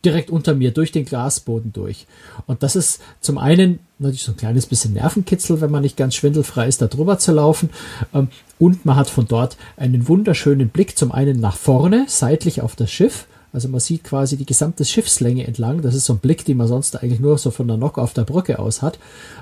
[0.05, 2.07] direkt unter mir durch den Glasboden durch.
[2.47, 6.15] Und das ist zum einen natürlich so ein kleines bisschen Nervenkitzel, wenn man nicht ganz
[6.15, 7.71] schwindelfrei ist, da drüber zu laufen.
[8.13, 8.29] Ähm,
[8.59, 12.91] und man hat von dort einen wunderschönen Blick zum einen nach vorne, seitlich auf das
[12.91, 15.83] Schiff also man sieht quasi die gesamte Schiffslänge entlang.
[15.83, 18.15] Das ist so ein Blick, den man sonst eigentlich nur so von der Nock auf
[18.15, 18.99] der Brücke aus hat.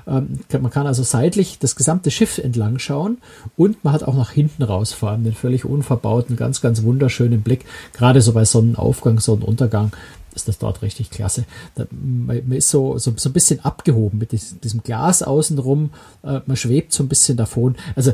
[0.07, 3.19] Ähm, man kann also seitlich das gesamte Schiff entlang schauen
[3.57, 7.41] und man hat auch nach hinten raus vor allem den völlig unverbauten, ganz, ganz wunderschönen
[7.41, 7.65] Blick.
[7.93, 9.91] Gerade so bei Sonnenaufgang, Sonnenuntergang
[10.35, 11.45] ist das dort richtig klasse.
[11.75, 15.91] Da, man, ist so, so, so ein bisschen abgehoben mit diesem Glas außenrum.
[16.23, 17.75] Äh, man schwebt so ein bisschen davon.
[17.95, 18.13] Also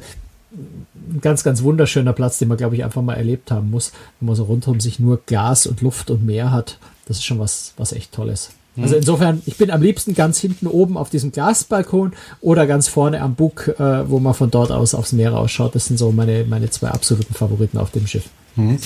[0.51, 4.27] ein ganz, ganz wunderschöner Platz, den man, glaube ich, einfach mal erlebt haben muss, wenn
[4.27, 6.79] man so rundherum sich nur Glas und Luft und Meer hat.
[7.05, 8.51] Das ist schon was, was echt Tolles.
[8.75, 8.83] Mhm.
[8.83, 13.21] Also insofern, ich bin am liebsten ganz hinten oben auf diesem Glasbalkon oder ganz vorne
[13.21, 15.75] am Bug, äh, wo man von dort aus aufs Meer ausschaut.
[15.75, 18.25] Das sind so meine, meine zwei absoluten Favoriten auf dem Schiff.
[18.55, 18.77] Mhm.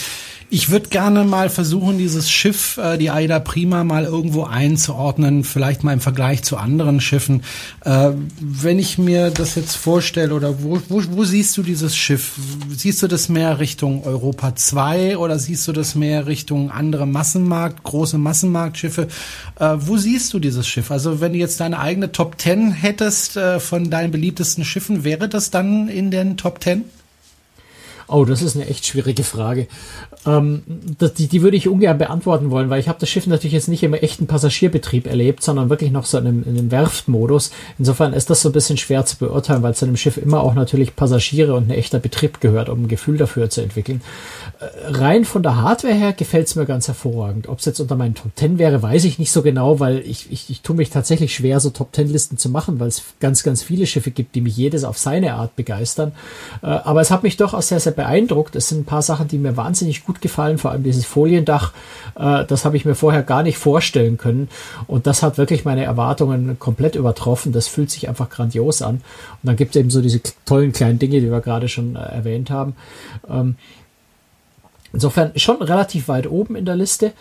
[0.54, 5.86] Ich würde gerne mal versuchen, dieses Schiff, äh, die Aida Prima, mal irgendwo einzuordnen, vielleicht
[5.86, 7.44] mal im Vergleich zu anderen Schiffen.
[7.86, 8.10] Äh,
[8.42, 12.34] wenn ich mir das jetzt vorstelle, oder wo, wo, wo siehst du dieses Schiff?
[12.76, 17.84] Siehst du das mehr Richtung Europa 2 oder siehst du das mehr Richtung andere Massenmarkt,
[17.84, 19.08] große Massenmarktschiffe?
[19.58, 20.92] Äh, wo siehst du dieses Schiff?
[20.92, 25.30] Also wenn du jetzt deine eigene Top 10 hättest äh, von deinen beliebtesten Schiffen, wäre
[25.30, 26.84] das dann in den Top 10?
[28.12, 29.70] Oh, das ist eine echt schwierige Frage.
[30.26, 30.62] Ähm,
[31.18, 33.84] die, die würde ich ungern beantworten wollen, weil ich habe das Schiff natürlich jetzt nicht
[33.84, 37.52] im echten Passagierbetrieb erlebt, sondern wirklich noch so in einem, in einem Werftmodus.
[37.80, 40.54] Insofern ist das so ein bisschen schwer zu beurteilen, weil zu einem Schiff immer auch
[40.54, 44.02] natürlich Passagiere und ein echter Betrieb gehört, um ein Gefühl dafür zu entwickeln.
[44.60, 47.48] Äh, rein von der Hardware her gefällt es mir ganz hervorragend.
[47.48, 50.32] Ob es jetzt unter meinen Top Ten wäre, weiß ich nicht so genau, weil ich,
[50.32, 53.44] ich, ich tue mich tatsächlich schwer, so Top Ten Listen zu machen, weil es ganz,
[53.44, 56.12] ganz viele Schiffe gibt, die mich jedes auf seine Art begeistern.
[56.62, 58.56] Äh, aber es hat mich doch auch sehr, sehr beeindruckt.
[58.56, 61.72] Es sind ein paar Sachen, die mir wahnsinnig gut gefallen, vor allem dieses Foliendach.
[62.16, 64.50] Äh, das habe ich mir vorher gar nicht vorstellen können.
[64.88, 67.52] Und das hat wirklich meine Erwartungen komplett übertroffen.
[67.52, 68.96] Das fühlt sich einfach grandios an.
[68.96, 69.04] Und
[69.44, 72.50] dann gibt es eben so diese tollen kleinen Dinge, die wir gerade schon äh, erwähnt
[72.50, 72.76] haben.
[73.30, 73.56] Ähm,
[74.94, 77.14] insofern schon relativ weit oben in der Liste.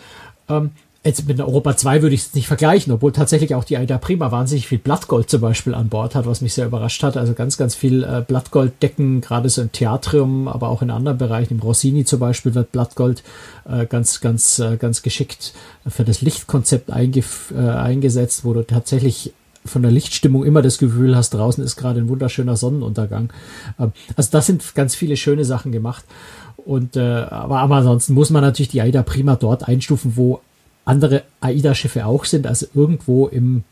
[0.49, 0.71] Ähm,
[1.03, 4.31] Jetzt mit Europa 2 würde ich es nicht vergleichen, obwohl tatsächlich auch die Aida Prima
[4.31, 7.17] wahnsinnig viel Blattgold zum Beispiel an Bord hat, was mich sehr überrascht hat.
[7.17, 11.55] Also ganz, ganz viel äh, Blattgolddecken, gerade so im Theatrium, aber auch in anderen Bereichen.
[11.55, 13.23] Im Rossini zum Beispiel wird Blattgold
[13.67, 15.53] äh, ganz, ganz, äh, ganz geschickt
[15.87, 16.93] für das Lichtkonzept äh,
[17.55, 19.33] eingesetzt, wo du tatsächlich
[19.65, 23.33] von der Lichtstimmung immer das Gefühl hast, draußen ist gerade ein wunderschöner Sonnenuntergang.
[23.79, 26.05] Ähm, also das sind ganz viele schöne Sachen gemacht.
[26.57, 30.41] Und äh, aber, aber ansonsten muss man natürlich die Aida Prima dort einstufen, wo
[30.85, 33.63] andere AIDA-Schiffe auch sind, also irgendwo im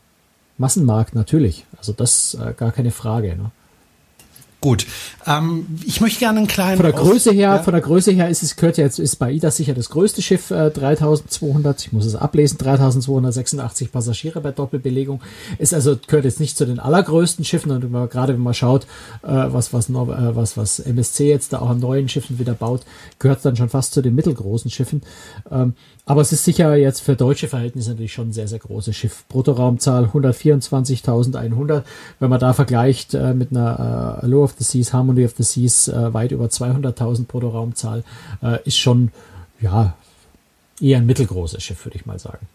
[0.58, 1.64] Massenmarkt natürlich.
[1.76, 3.36] Also das äh, gar keine Frage.
[3.36, 3.50] Ne?
[4.60, 4.86] Gut.
[5.26, 6.76] Ähm, ich möchte gerne einen kleinen.
[6.76, 7.62] Von der Größe her, ja.
[7.62, 10.50] von der Größe her ist es gehört jetzt ist bei IDA sicher das größte Schiff,
[10.50, 11.80] äh, 3200.
[11.80, 15.22] Ich muss es ablesen, 3286 Passagiere bei Doppelbelegung.
[15.58, 18.84] Ist also gehört jetzt nicht zu den allergrößten Schiffen und wenn gerade wenn man schaut,
[19.22, 22.82] äh, was was äh, was was MSC jetzt da auch an neuen Schiffen wieder baut,
[23.18, 25.00] gehört dann schon fast zu den mittelgroßen Schiffen.
[25.50, 25.72] Ähm,
[26.04, 29.24] aber es ist sicher jetzt für deutsche Verhältnisse natürlich schon ein sehr, sehr großes Schiff.
[29.28, 31.82] Bruttoraumzahl 124.100.
[32.18, 35.42] Wenn man da vergleicht äh, mit einer äh, Allure of the Seas, Harmony of the
[35.42, 38.04] Seas, äh, weit über 200.000 Bruttoraumzahl,
[38.42, 39.12] äh, ist schon,
[39.60, 39.94] ja,
[40.80, 42.46] eher ein mittelgroßes Schiff, würde ich mal sagen.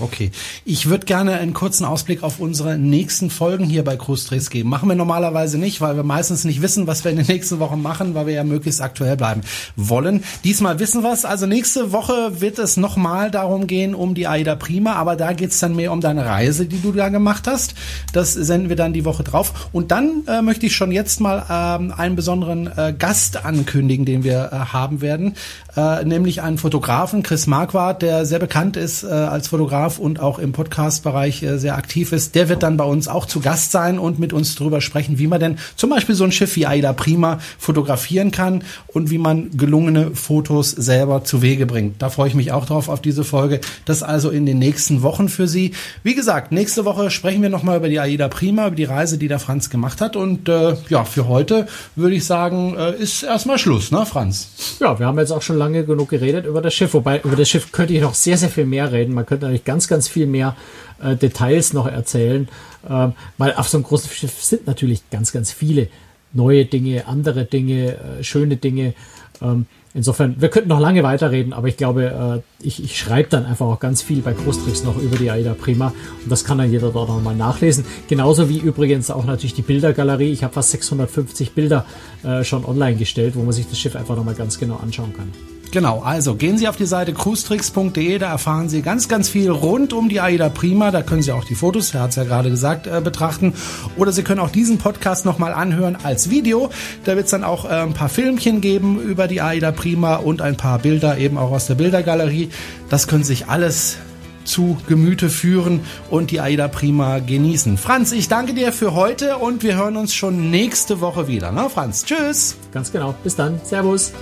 [0.00, 0.30] Okay.
[0.64, 4.68] Ich würde gerne einen kurzen Ausblick auf unsere nächsten Folgen hier bei Cruise geben.
[4.68, 7.82] Machen wir normalerweise nicht, weil wir meistens nicht wissen, was wir in den nächsten Wochen
[7.82, 9.40] machen, weil wir ja möglichst aktuell bleiben
[9.74, 10.22] wollen.
[10.44, 11.24] Diesmal wissen wir es.
[11.24, 15.58] Also nächste Woche wird es nochmal darum gehen, um die Aida Prima, aber da geht's
[15.58, 17.74] dann mehr um deine Reise, die du da gemacht hast.
[18.12, 19.68] Das senden wir dann die Woche drauf.
[19.72, 24.22] Und dann äh, möchte ich schon jetzt mal ähm, einen besonderen äh, Gast ankündigen, den
[24.22, 25.34] wir äh, haben werden,
[25.76, 30.18] äh, nämlich einen Fotografen, Chris Marquardt, der sehr bekannt ist äh, als Fotograf darf und
[30.18, 33.70] auch im Podcast-Bereich äh, sehr aktiv ist, der wird dann bei uns auch zu Gast
[33.70, 36.66] sein und mit uns darüber sprechen, wie man denn zum Beispiel so ein Schiff wie
[36.66, 42.02] Aida Prima fotografieren kann und wie man gelungene Fotos selber zu Wege bringt.
[42.02, 43.60] Da freue ich mich auch drauf auf diese Folge.
[43.84, 45.72] Das also in den nächsten Wochen für Sie.
[46.02, 49.28] Wie gesagt, nächste Woche sprechen wir nochmal über die Aida Prima, über die Reise, die
[49.28, 50.16] der Franz gemacht hat.
[50.16, 54.78] Und äh, ja, für heute würde ich sagen, äh, ist erstmal Schluss, ne, Franz?
[54.80, 57.48] Ja, wir haben jetzt auch schon lange genug geredet über das Schiff, wobei über das
[57.48, 59.14] Schiff könnte ich noch sehr, sehr viel mehr reden.
[59.14, 60.56] Man könnte natürlich ganz ganz, viel mehr
[61.02, 62.48] äh, Details noch erzählen,
[62.88, 65.88] ähm, weil auf so einem großen Schiff sind natürlich ganz, ganz viele
[66.32, 68.94] neue Dinge, andere Dinge, äh, schöne Dinge.
[69.42, 73.44] Ähm, insofern, wir könnten noch lange weiterreden, aber ich glaube, äh, ich, ich schreibe dann
[73.44, 75.92] einfach auch ganz viel bei Großtricks noch über die AIDA Prima
[76.22, 77.84] und das kann dann jeder dort nochmal nachlesen.
[78.08, 80.32] Genauso wie übrigens auch natürlich die Bildergalerie.
[80.32, 81.84] Ich habe fast 650 Bilder
[82.24, 85.57] äh, schon online gestellt, wo man sich das Schiff einfach nochmal ganz genau anschauen kann.
[85.70, 89.92] Genau, also gehen Sie auf die Seite cruestricks.de, da erfahren Sie ganz, ganz viel rund
[89.92, 90.90] um die AIDA Prima.
[90.90, 93.52] Da können Sie auch die Fotos, er hat es ja gerade gesagt, äh, betrachten.
[93.96, 96.70] Oder Sie können auch diesen Podcast nochmal anhören als Video.
[97.04, 100.40] Da wird es dann auch äh, ein paar Filmchen geben über die AIDA Prima und
[100.40, 102.48] ein paar Bilder eben auch aus der Bildergalerie.
[102.88, 103.98] Das können Sie sich alles
[104.44, 107.76] zu Gemüte führen und die AIDA Prima genießen.
[107.76, 111.52] Franz, ich danke dir für heute und wir hören uns schon nächste Woche wieder.
[111.52, 112.56] Na, Franz, tschüss.
[112.72, 113.14] Ganz genau.
[113.22, 113.60] Bis dann.
[113.64, 114.12] Servus.